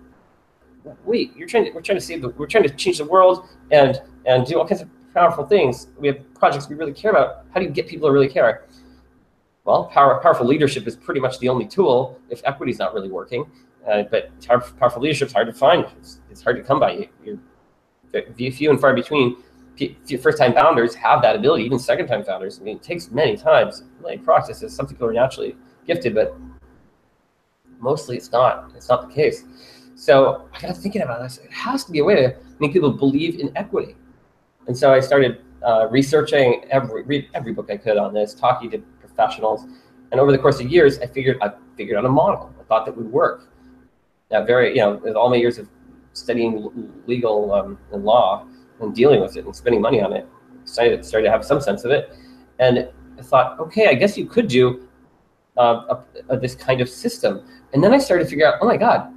[1.04, 3.48] wait, you're trying to, we're trying to save the, we're trying to change the world
[3.70, 5.88] and, and do all kinds of powerful things.
[5.98, 7.46] We have projects we really care about.
[7.52, 8.66] How do you get people to really care?
[9.64, 13.10] Well, power, powerful leadership is pretty much the only tool if equity is not really
[13.10, 13.50] working.
[13.88, 14.30] Uh, but
[14.78, 15.86] powerful leadership is hard to find.
[15.98, 17.08] It's, it's hard to come by.
[17.24, 17.38] You're,
[18.52, 19.36] few and far between.
[20.22, 21.64] First-time founders have that ability.
[21.64, 22.60] Even second-time founders.
[22.60, 23.82] I mean, it takes many times.
[24.02, 24.74] Like processes.
[24.74, 26.36] Some people are naturally gifted, but
[27.80, 28.70] mostly it's not.
[28.76, 29.44] It's not the case.
[29.96, 31.38] So I got thinking about this.
[31.38, 33.96] It has to be a way to make people believe in equity.
[34.66, 38.70] And so I started uh, researching every read every book I could on this, talking
[38.70, 38.82] to
[39.14, 39.66] professionals,
[40.12, 42.52] and over the course of years, I figured I figured out a model.
[42.60, 43.48] I thought that would work.
[44.30, 45.68] Now, very, you know, with all my years of
[46.12, 48.46] studying legal um, and law
[48.80, 50.26] and dealing with it and spending money on it,
[50.64, 52.16] started started to have some sense of it,
[52.58, 54.88] and I thought, okay, I guess you could do
[55.56, 55.96] uh,
[56.28, 57.46] a, a, this kind of system.
[57.72, 59.14] And then I started to figure out, oh my God,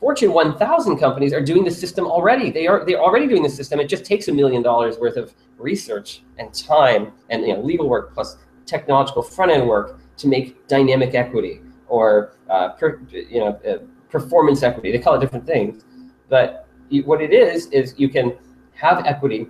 [0.00, 2.50] Fortune 1000 companies are doing the system already.
[2.50, 3.80] They are they're already doing the system.
[3.80, 7.88] It just takes a million dollars worth of research and time and you know, legal
[7.88, 8.36] work plus
[8.68, 13.78] technological front end work to make dynamic equity or uh, per, you know uh,
[14.10, 14.92] performance equity.
[14.92, 15.84] They call it different things,
[16.28, 18.36] but you, what it is is you can
[18.74, 19.48] have equity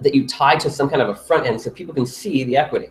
[0.00, 2.56] that you tie to some kind of a front end so people can see the
[2.56, 2.88] equity.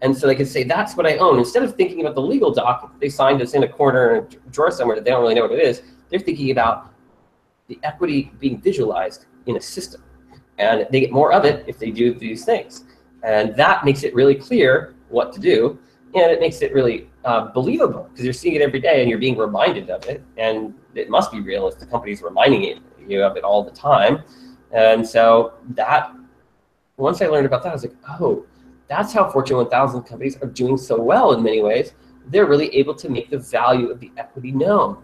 [0.00, 1.38] And so they can say, that's what I own.
[1.38, 4.50] Instead of thinking about the legal doc they signed us in a corner in a
[4.50, 6.92] drawer somewhere that they don't really know what it is, they're thinking about
[7.66, 10.02] the equity being visualized in a system.
[10.58, 12.84] And they get more of it if they do these things.
[13.22, 15.78] And that makes it really clear what to do.
[16.14, 19.18] And it makes it really uh, believable because you're seeing it every day and you're
[19.18, 20.22] being reminded of it.
[20.36, 24.22] And it must be real if the company's reminding you of it all the time.
[24.72, 26.12] And so that,
[26.96, 28.44] once I learned about that, I was like, oh,
[28.88, 31.92] that's how Fortune 1000 companies are doing so well in many ways.
[32.26, 35.02] They're really able to make the value of the equity known.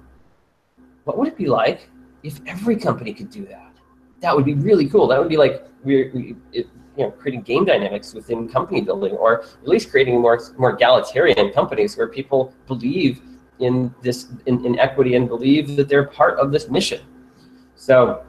[1.05, 1.89] What would it be like
[2.23, 3.73] if every company could do that?
[4.21, 5.07] That would be really cool.
[5.07, 9.13] That would be like we're, we, it, you know, creating game dynamics within company building,
[9.13, 13.21] or at least creating more more egalitarian companies where people believe
[13.59, 17.01] in this in, in equity and believe that they're part of this mission.
[17.77, 18.25] So,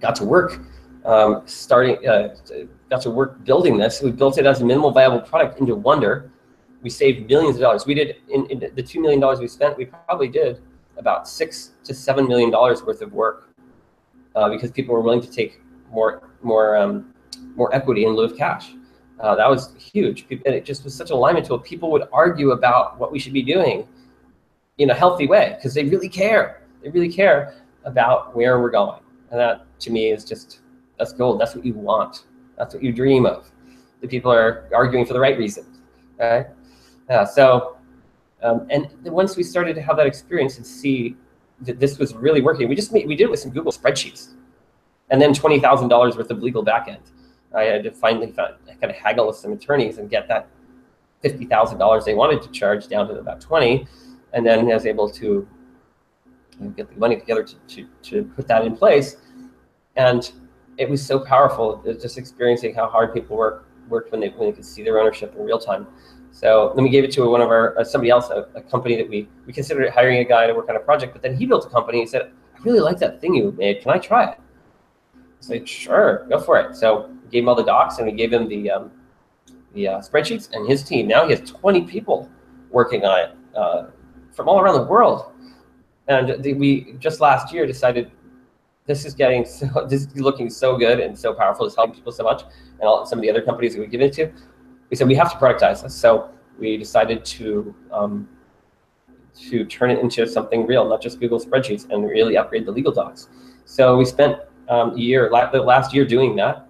[0.00, 0.60] got to work
[1.06, 2.34] um, starting uh,
[2.90, 4.02] got to work building this.
[4.02, 6.30] We built it as a minimal viable product into Wonder.
[6.82, 7.86] We saved millions of dollars.
[7.86, 9.76] We did in, in the two million dollars we spent.
[9.76, 10.60] We probably did
[10.96, 13.50] about six to seven million dollars worth of work
[14.34, 15.60] uh, because people were willing to take
[15.90, 17.14] more more um,
[17.54, 18.72] more equity in lieu of cash.
[19.20, 21.64] Uh, that was huge, and it just was such an alignment to it.
[21.64, 23.88] People would argue about what we should be doing
[24.78, 26.62] in a healthy way because they really care.
[26.82, 30.60] They really care about where we're going, and that to me is just
[30.98, 31.40] that's gold.
[31.40, 32.24] That's what you want.
[32.58, 33.50] That's what you dream of.
[34.02, 35.80] The people are arguing for the right reasons.
[36.18, 36.46] Right?
[37.08, 37.24] Yeah.
[37.24, 37.78] So,
[38.42, 41.16] um, and once we started to have that experience and see
[41.62, 44.34] that this was really working, we just made, we did it with some Google spreadsheets,
[45.08, 47.00] and then twenty thousand dollars worth of legal backend.
[47.56, 50.48] I had to finally find, kind of haggle with some attorneys and get that
[51.22, 53.86] fifty thousand dollars they wanted to charge down to about twenty,
[54.32, 55.48] and then I was able to
[56.76, 59.16] get the money together to, to, to put that in place.
[59.96, 60.30] And
[60.78, 64.52] it was so powerful just experiencing how hard people work worked when they when they
[64.52, 65.86] could see their ownership in real time.
[66.32, 68.96] So then we gave it to one of our uh, somebody else, a, a, company
[68.96, 71.46] that we we considered hiring a guy to work on a project, but then he
[71.46, 73.80] built a company and said, "I really like that thing you made.
[73.80, 74.38] Can I try it?"
[75.38, 78.12] I said, "Sure, go for it." So we gave him all the docs and we
[78.12, 78.90] gave him the um,
[79.74, 81.06] the uh, spreadsheets and his team.
[81.06, 82.28] Now he has 20 people
[82.70, 83.86] working on it uh,
[84.32, 85.32] from all around the world.
[86.08, 88.10] And the, we just last year decided
[88.86, 91.66] this is getting so this is looking so good and so powerful.
[91.66, 94.00] It's helping people so much, and all, some of the other companies that we give
[94.00, 94.32] it to,
[94.90, 95.94] we said we have to productize this.
[95.94, 98.28] So we decided to um,
[99.50, 102.92] to turn it into something real, not just Google spreadsheets, and really upgrade the legal
[102.92, 103.28] docs.
[103.66, 106.68] So we spent um, year, the last year, doing that,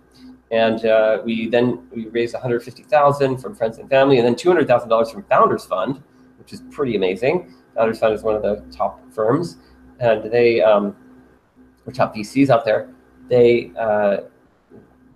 [0.50, 5.10] and uh, we then we raised 150,000 from friends and family, and then 200,000 dollars
[5.10, 6.02] from Founders Fund,
[6.38, 7.54] which is pretty amazing.
[7.74, 9.58] Founders Fund is one of the top firms,
[9.98, 10.94] and they um,
[11.86, 12.90] or top VCs out there,
[13.28, 14.18] they uh,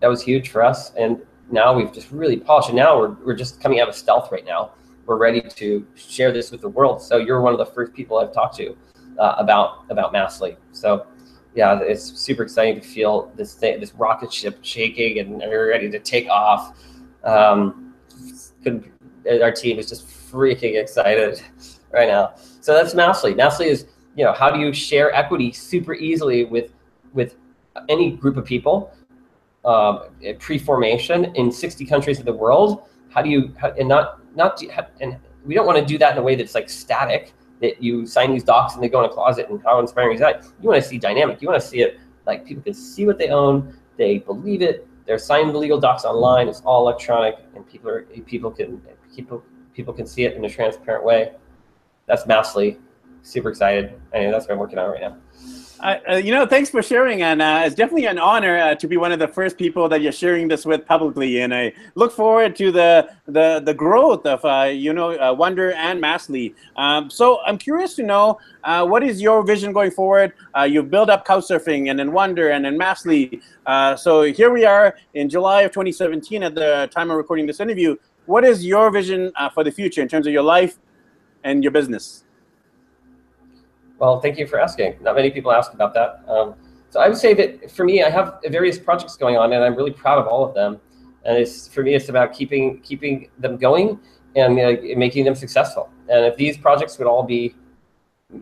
[0.00, 0.92] that was huge for us.
[0.94, 2.68] And now we've just really polished.
[2.68, 4.72] And now we're we're just coming out of stealth right now.
[5.06, 7.02] We're ready to share this with the world.
[7.02, 8.76] So you're one of the first people I've talked to
[9.18, 10.56] uh, about about Massly.
[10.72, 11.06] So
[11.54, 15.90] yeah, it's super exciting to feel this thing, this rocket ship shaking, and we're ready
[15.90, 16.78] to take off.
[17.24, 17.94] Um,
[19.42, 21.42] our team is just freaking excited
[21.92, 22.34] right now.
[22.60, 23.34] So that's Massly.
[23.34, 23.86] Massly is
[24.16, 26.72] you know, how do you share equity super easily with
[27.12, 27.36] with
[27.88, 28.92] any group of people
[29.64, 30.00] um,
[30.38, 32.82] pre-formation in 60 countries of the world?
[33.10, 34.62] How do you how, and not not
[35.00, 38.06] and we don't want to do that in a way that's like static that you
[38.06, 40.44] sign these docs and they go in a closet and how inspiring is that?
[40.60, 41.42] You want to see dynamic.
[41.42, 44.86] You want to see it like people can see what they own, they believe it,
[45.06, 46.48] they're signing the legal docs online.
[46.48, 48.80] It's all electronic, and people are people can
[49.14, 49.42] people
[49.74, 51.32] people can see it in a transparent way.
[52.06, 52.78] That's massively
[53.22, 54.00] super excited.
[54.12, 55.16] And that's what I'm working on right now.
[55.82, 58.98] Uh, you know, thanks for sharing, and uh, it's definitely an honor uh, to be
[58.98, 61.40] one of the first people that you're sharing this with publicly.
[61.40, 65.72] And I look forward to the the the growth of uh, you know uh, Wonder
[65.72, 66.54] and Massly.
[66.76, 70.34] Um, so I'm curious to know uh, what is your vision going forward.
[70.66, 73.40] you've built up Couchsurfing, and then Wonder, and then Massly.
[73.98, 77.96] so here we are in July of 2017 at the time of recording this interview.
[78.26, 80.78] What is your vision for the future in terms of your life
[81.42, 82.24] and your business?
[84.00, 84.96] Well, thank you for asking.
[85.02, 86.24] Not many people ask about that.
[86.26, 86.54] Um,
[86.88, 89.76] so I would say that for me, I have various projects going on, and I'm
[89.76, 90.80] really proud of all of them.
[91.24, 94.00] And it's for me, it's about keeping keeping them going
[94.34, 95.90] and uh, making them successful.
[96.08, 97.54] And if these projects would all be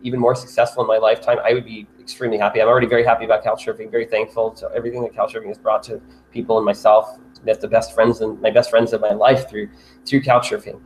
[0.01, 2.61] even more successful in my lifetime, I would be extremely happy.
[2.61, 6.01] I'm already very happy about Couchsurfing, very thankful to everything that Couchsurfing has brought to
[6.31, 7.19] people and myself.
[7.43, 9.69] Met the best friends and my best friends of my life through
[10.05, 10.79] through Couchsurfing.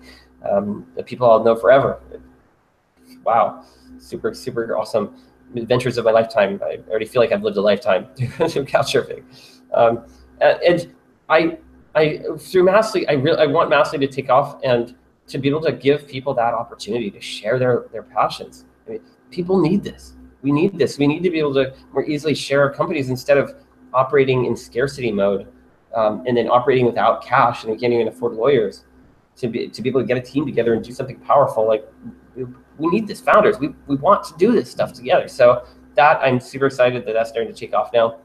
[0.50, 2.00] Um, the people I'll know forever.
[3.24, 3.64] Wow
[3.98, 5.16] super super awesome.
[5.56, 6.60] adventures of my lifetime.
[6.64, 9.24] I already feel like I've lived a lifetime doing couch surfing.
[9.74, 10.06] Um,
[10.42, 10.94] and
[11.30, 11.58] I,
[11.96, 14.96] I through Massly, I really I want Massly to take off and
[15.28, 18.66] to be able to give people that opportunity to share their their passions.
[18.88, 20.16] I mean, people need this.
[20.42, 20.98] We need this.
[20.98, 23.56] We need to be able to more easily share our companies instead of
[23.94, 25.48] operating in scarcity mode
[25.96, 28.84] um, and then operating without cash and we can't even afford lawyers
[29.38, 31.68] to be to be able to get a team together and do something powerful.
[31.68, 31.88] Like
[32.78, 33.60] we, need this founders.
[33.60, 35.28] We we want to do this stuff together.
[35.28, 35.66] So
[35.96, 38.20] that I'm super excited that that's starting to take off now.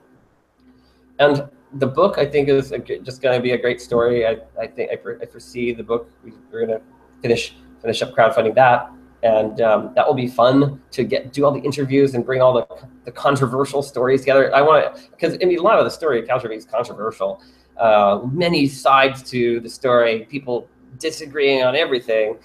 [1.19, 2.73] And the book I think is
[3.03, 4.27] just going to be a great story.
[4.27, 6.81] I, I think I, I foresee the book we, are going to
[7.23, 8.91] finish finish up crowdfunding that,
[9.23, 12.55] and um, that will be fun to get do all the interviews and bring all
[12.55, 14.55] the, the controversial stories together.
[14.55, 17.43] I want to because I mean a lot of the story of Caltree is controversial.
[17.77, 20.69] Uh, many sides to the story, people
[20.99, 22.37] disagreeing on everything.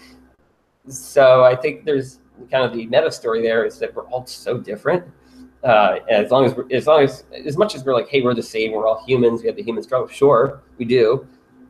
[0.87, 2.19] So I think there's
[2.51, 5.05] kind of the meta story there is that we're all so different
[5.63, 8.43] uh, as long as as long as as much as we're like, hey, we're the
[8.43, 10.07] same, we're all humans, we have the human struggle.
[10.07, 11.25] Sure, we do,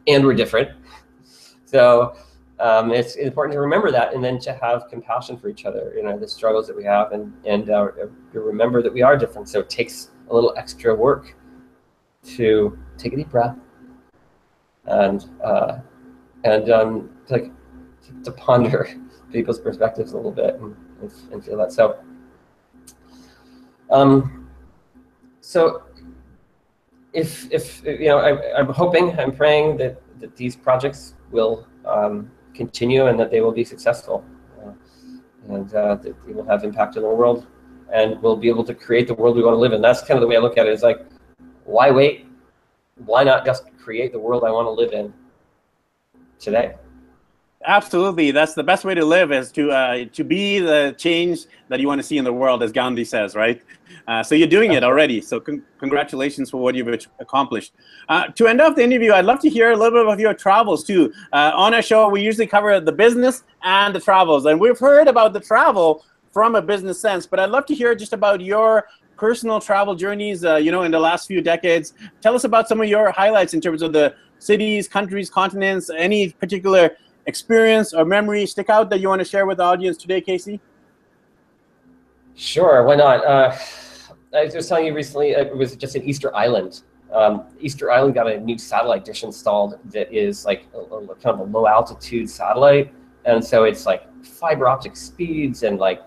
[0.07, 0.71] and we're different.
[1.65, 2.15] So
[2.59, 5.93] um, it's important to remember that, and then to have compassion for each other.
[5.95, 7.89] You know, the struggles that we have, and and uh,
[8.33, 9.47] remember that we are different.
[9.47, 11.35] So it takes a little extra work
[12.25, 13.57] to take a deep breath
[14.85, 15.79] and uh,
[16.45, 17.51] and um, like
[18.23, 18.87] to ponder
[19.31, 20.75] people's perspectives a little bit and,
[21.31, 21.71] and feel that.
[21.71, 21.99] So
[23.89, 24.47] um,
[25.41, 25.83] so
[27.13, 32.31] if, if, you know, I, am hoping, I'm praying that, that these projects will um,
[32.55, 34.25] continue and that they will be successful
[34.65, 34.71] uh,
[35.49, 37.45] and uh, that they will have impact in the world
[37.91, 39.81] and we'll be able to create the world we want to live in.
[39.81, 40.69] That's kind of the way I look at it.
[40.69, 40.73] it.
[40.73, 41.05] Is like,
[41.65, 42.25] why wait?
[43.05, 45.13] Why not just create the world I want to live in
[46.39, 46.75] today?
[47.65, 51.79] Absolutely, that's the best way to live is to uh, to be the change that
[51.79, 53.61] you want to see in the world, as Gandhi says, right?
[54.07, 55.21] Uh, so you're doing it already.
[55.21, 57.73] So con congratulations for what you've accomplished.
[58.09, 60.33] Uh, to end off the interview, I'd love to hear a little bit of your
[60.33, 61.13] travels too.
[61.31, 65.07] Uh, on our show, we usually cover the business and the travels, and we've heard
[65.07, 66.03] about the travel
[66.33, 70.43] from a business sense, but I'd love to hear just about your personal travel journeys.
[70.43, 73.53] Uh, you know, in the last few decades, tell us about some of your highlights
[73.53, 78.99] in terms of the cities, countries, continents, any particular experience or memory stick out that
[78.99, 80.59] you want to share with the audience today, Casey?
[82.35, 83.25] Sure, why not?
[83.25, 83.55] Uh,
[84.33, 86.81] I was just telling you recently, uh, it was just in Easter Island.
[87.11, 91.39] Um, Easter Island got a new satellite dish installed that is like a, a, kind
[91.39, 92.91] of a low altitude satellite.
[93.25, 96.01] And so it's like fiber optic speeds and like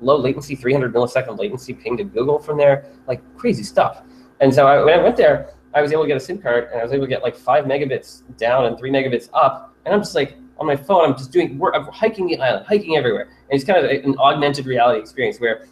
[0.00, 4.02] low latency, 300 millisecond latency ping to Google from there, like crazy stuff.
[4.40, 6.68] And so I, when I went there, I was able to get a SIM card
[6.72, 9.94] and I was able to get like five megabits down and three megabits up and
[9.94, 12.96] I'm just like on my phone, I'm just doing work, I'm hiking the island, hiking
[12.96, 13.22] everywhere.
[13.22, 15.66] And it's kind of an augmented reality experience where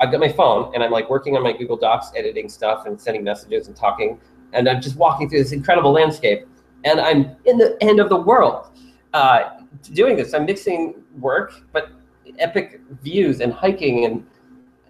[0.00, 3.00] I've got my phone and I'm like working on my Google Docs, editing stuff and
[3.00, 4.20] sending messages and talking.
[4.52, 6.46] And I'm just walking through this incredible landscape.
[6.84, 8.66] And I'm in the end of the world
[9.14, 10.34] uh, doing this.
[10.34, 11.90] I'm mixing work, but
[12.38, 14.04] epic views and hiking.
[14.04, 14.26] And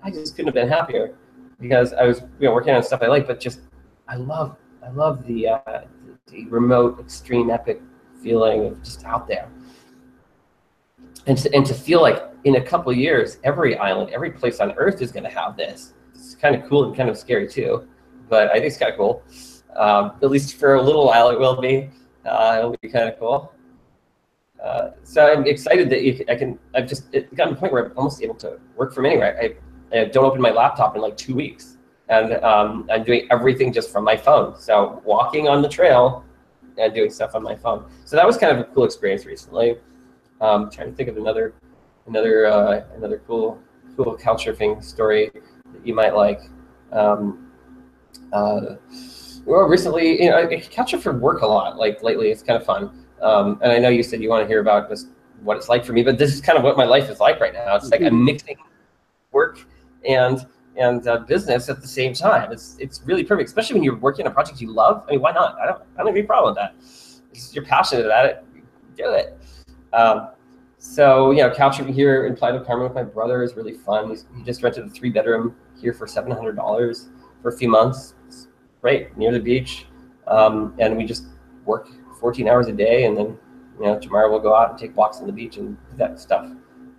[0.02, 1.14] I just couldn't have been happier
[1.60, 3.60] because I was you know, working on stuff I like, but just
[4.08, 5.80] I love I love the, uh,
[6.28, 7.82] the remote, extreme, epic
[8.26, 9.48] feeling of just out there.
[11.28, 14.72] And to, and to feel like in a couple years, every island, every place on
[14.76, 15.94] Earth is going to have this.
[16.12, 17.86] It's kind of cool and kind of scary too,
[18.28, 19.22] but I think it's kind of cool.
[19.76, 21.88] Um, at least for a little while, it will be.
[22.24, 23.52] Uh, it'll be kind of cool.
[24.60, 26.58] Uh, so I'm excited that you, I can.
[26.74, 29.32] I've just it gotten to the point where I'm almost able to work from anywhere.
[29.40, 29.46] I,
[29.96, 31.76] I don't open my laptop in like two weeks,
[32.08, 34.58] and um, I'm doing everything just from my phone.
[34.58, 36.24] So walking on the trail
[36.78, 37.90] and doing stuff on my phone.
[38.04, 39.76] So that was kind of a cool experience recently.
[40.40, 41.54] Um, trying to think of another
[42.06, 43.58] another uh, another cool
[43.96, 46.40] cool couch surfing story that you might like.
[46.92, 47.50] Um,
[48.32, 48.76] uh,
[49.44, 51.78] well, recently, you know, I couch for work a lot.
[51.78, 53.04] Like lately, it's kind of fun.
[53.22, 55.08] Um, and I know you said you want to hear about just
[55.42, 57.40] what it's like for me, but this is kind of what my life is like
[57.40, 57.76] right now.
[57.76, 58.56] It's like I'm mixing
[59.32, 59.60] work
[60.06, 60.46] and
[60.76, 62.52] and uh, business at the same time.
[62.52, 65.04] It's it's really perfect, especially when you're working on a project you love.
[65.08, 65.56] I mean, why not?
[65.58, 66.74] I don't I don't have any problem with that.
[67.32, 68.44] If you're passionate about it,
[68.96, 69.38] do it.
[69.92, 70.30] Um,
[70.78, 74.14] so you know, couching here in Playa del Carmen with my brother is really fun.
[74.36, 77.08] He just rented a three bedroom here for seven hundred dollars
[77.42, 78.14] for a few months.
[78.26, 78.48] It's
[78.80, 79.86] great near the beach,
[80.26, 81.26] um, and we just
[81.64, 81.88] work
[82.20, 83.38] fourteen hours a day, and then
[83.78, 86.20] you know tomorrow we'll go out and take walks on the beach and do that
[86.20, 86.50] stuff.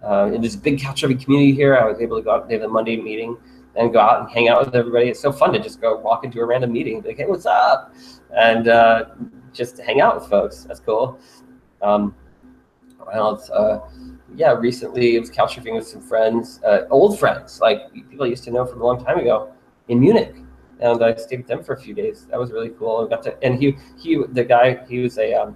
[0.04, 1.76] Uh, and there's a big couch community here.
[1.76, 2.48] I was able to go out.
[2.48, 3.36] They have a Monday meeting
[3.78, 5.10] and go out and hang out with everybody.
[5.10, 7.46] It's so fun to just go walk into a random meeting, be like, hey, what's
[7.46, 7.94] up?
[8.36, 9.06] And uh,
[9.54, 10.64] just hang out with folks.
[10.64, 11.20] That's cool.
[11.82, 12.16] Um,
[13.06, 13.80] Well, uh,
[14.36, 18.44] yeah, recently it was couchsurfing with some friends, uh, old friends, like people I used
[18.46, 19.54] to know from a long time ago
[19.88, 20.36] in Munich.
[20.80, 22.28] And I stayed with them for a few days.
[22.30, 23.06] That was really cool.
[23.06, 25.56] I got to, and he, he, the guy, he was a, um,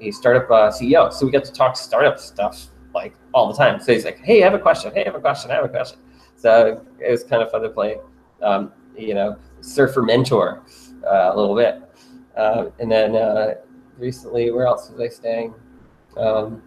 [0.00, 1.12] a startup uh, CEO.
[1.12, 3.80] So we got to talk startup stuff like all the time.
[3.80, 4.92] So he's like, "Hey, I have a question.
[4.94, 5.50] Hey, I have a question.
[5.50, 5.98] I have a question."
[6.46, 7.96] So it was kind of fun to play,
[8.40, 10.62] um, you know, surfer mentor
[11.04, 11.82] uh, a little bit.
[12.36, 13.54] Uh, and then uh,
[13.98, 15.54] recently, where else was I staying?
[16.16, 16.62] Um,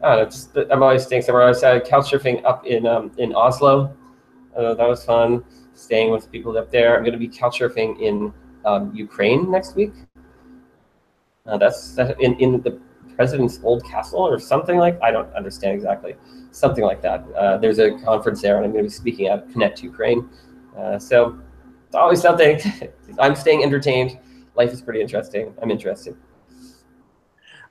[0.00, 0.24] I don't know.
[0.26, 1.42] Just, I'm always staying somewhere.
[1.42, 3.96] I was uh, couch surfing up in um, in Oslo.
[4.56, 5.42] Uh, that was fun.
[5.74, 6.96] Staying with people up there.
[6.96, 8.32] I'm going to be couch surfing in
[8.64, 9.92] um, Ukraine next week.
[11.46, 12.78] Uh, that's that in, in the
[13.16, 16.16] president's old castle or something like I don't understand exactly.
[16.50, 17.24] Something like that.
[17.32, 20.28] Uh, there's a conference there, and I'm going to be speaking at Connect Ukraine.
[20.76, 21.38] Uh, so
[21.86, 22.60] it's always something.
[23.18, 24.18] I'm staying entertained.
[24.54, 25.54] Life is pretty interesting.
[25.60, 26.16] I'm interested.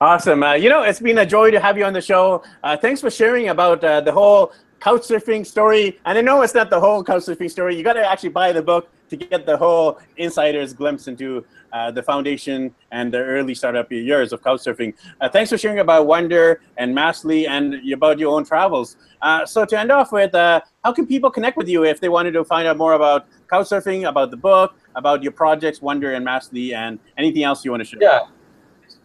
[0.02, 0.44] Awesome.
[0.44, 2.44] Uh, you know, it's been a joy to have you on the show.
[2.62, 5.98] Uh, thanks for sharing about uh, the whole couchsurfing story.
[6.06, 7.78] And I know it's not the whole couchsurfing story.
[7.78, 8.90] You got to actually buy the book
[9.20, 14.34] to get the whole insider's glimpse into uh, the foundation and the early startup years
[14.34, 14.94] of couchsurfing.
[15.22, 18.98] Uh, thanks for sharing about Wonder and Massly and about your own travels.
[19.22, 22.10] Uh, so to end off with, uh, how can people connect with you if they
[22.10, 26.26] wanted to find out more about couchsurfing, about the book, about your projects, Wonder and
[26.26, 28.00] Massly, and anything else you want to share?
[28.02, 28.22] Yeah,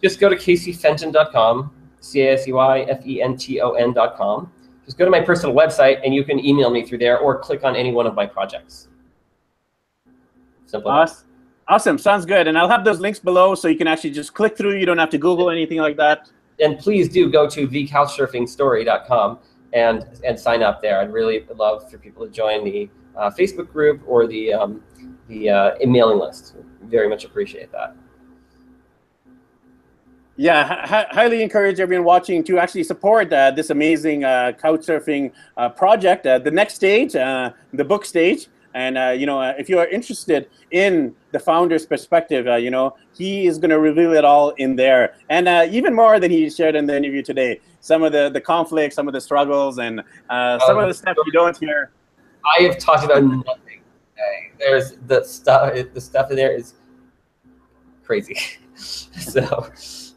[0.02, 4.52] just go to caseyfenton.com, C-A-S-E-Y-F-E-N-T-O-N.com.
[4.84, 7.62] Just go to my personal website and you can email me through there or click
[7.62, 8.88] on any one of my projects.
[10.68, 10.90] Simple.
[10.90, 11.26] Awesome.
[11.66, 11.98] Awesome.
[11.98, 12.46] Sounds good.
[12.46, 14.76] And I'll have those links below so you can actually just click through.
[14.76, 16.30] You don't have to Google anything like that.
[16.60, 19.38] And please do go to thecouchsurfingstory.com
[19.72, 21.00] and and sign up there.
[21.00, 24.82] I'd really love for people to join the uh, Facebook group or the um,
[25.28, 26.54] the uh, mailing list.
[26.82, 27.94] Very much appreciate that.
[30.40, 36.28] Yeah, highly encourage everyone watching to actually support uh, this amazing uh, couchsurfing uh, project.
[36.28, 39.86] Uh, the next stage, uh, the book stage, and uh, you know, if you are
[39.86, 44.76] interested in the founder's perspective, you know, he is going to reveal it all in
[44.76, 47.60] there, and even more than he shared in the interview today.
[47.80, 51.32] Some of the the conflicts, some of the struggles, and some of the stuff you
[51.32, 51.90] don't hear.
[52.58, 53.82] I have talked about nothing.
[54.58, 55.74] There's the stuff.
[55.94, 56.74] The stuff in there is
[58.04, 58.36] crazy.
[58.74, 59.70] so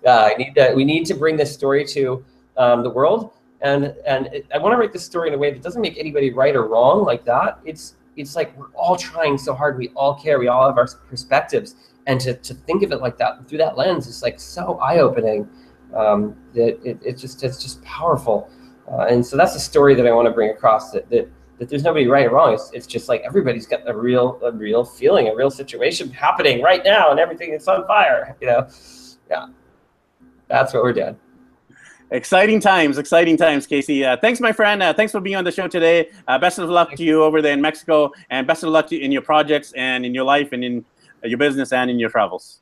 [0.06, 2.24] uh, I need to, we need to bring this story to
[2.58, 3.34] um, the world.
[3.62, 5.97] And, and it, I want to write this story in a way that doesn't make
[5.97, 7.60] anybody right or wrong like that.
[7.66, 9.78] It's, it's like we're all trying so hard.
[9.78, 10.39] We all care.
[10.39, 11.76] We all have our perspectives.
[12.07, 14.99] And to, to think of it like that through that lens is like so eye
[14.99, 15.47] opening
[15.95, 18.49] um, that it, it just, it's just powerful.
[18.91, 21.70] Uh, and so that's the story that I want to bring across that, that, that
[21.70, 22.53] there's nobody right or wrong.
[22.53, 26.62] It's, it's just like everybody's got a real, a real feeling, a real situation happening
[26.62, 28.68] right now and everything is on fire, you know?
[29.30, 29.47] Yeah
[30.51, 31.18] that's what we're doing.
[32.12, 34.03] Exciting times, exciting times, Casey.
[34.03, 34.84] Uh, thanks, my friend.
[34.84, 36.09] Uh, thanks for being on the show today.
[36.28, 38.99] Uh, best of luck to you over there in Mexico, and best of luck to,
[38.99, 40.84] in your projects and in your life and in
[41.24, 42.59] your business and in your travels.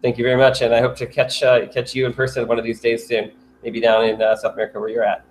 [0.00, 2.58] Thank you very much, and I hope to catch uh, catch you in person one
[2.58, 5.22] of these days soon, maybe down in uh, South America where you're at.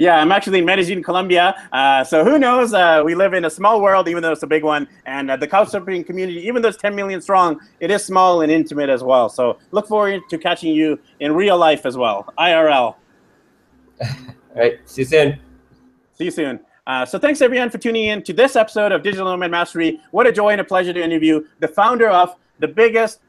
[0.00, 1.54] Yeah, I'm actually in Medellin, Colombia.
[1.70, 2.72] Uh, so who knows?
[2.72, 4.88] Uh, we live in a small world, even though it's a big one.
[5.04, 8.50] And uh, the couchsurfing community, even though it's 10 million strong, it is small and
[8.50, 9.28] intimate as well.
[9.28, 12.72] So look forward to catching you in real life as well, IRL.
[14.00, 14.06] All
[14.56, 14.78] right.
[14.86, 15.38] See you soon.
[16.14, 16.60] See you soon.
[16.86, 20.00] Uh, so thanks everyone for tuning in to this episode of Digital Nomad Mastery.
[20.12, 23.20] What a joy and a pleasure to interview the founder of the biggest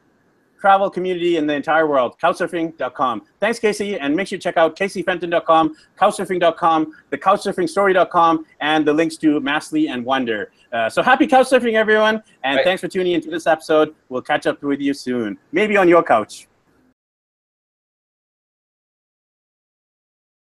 [0.62, 3.22] travel community in the entire world, couchsurfing.com.
[3.40, 9.16] Thanks, Casey, and make sure you check out caseyfenton.com, couchsurfing.com, the couchsurfingstory.com, and the links
[9.16, 10.52] to Massly and Wonder.
[10.72, 12.64] Uh, so happy couchsurfing, everyone, and right.
[12.64, 13.92] thanks for tuning into this episode.
[14.08, 16.46] We'll catch up with you soon, maybe on your couch.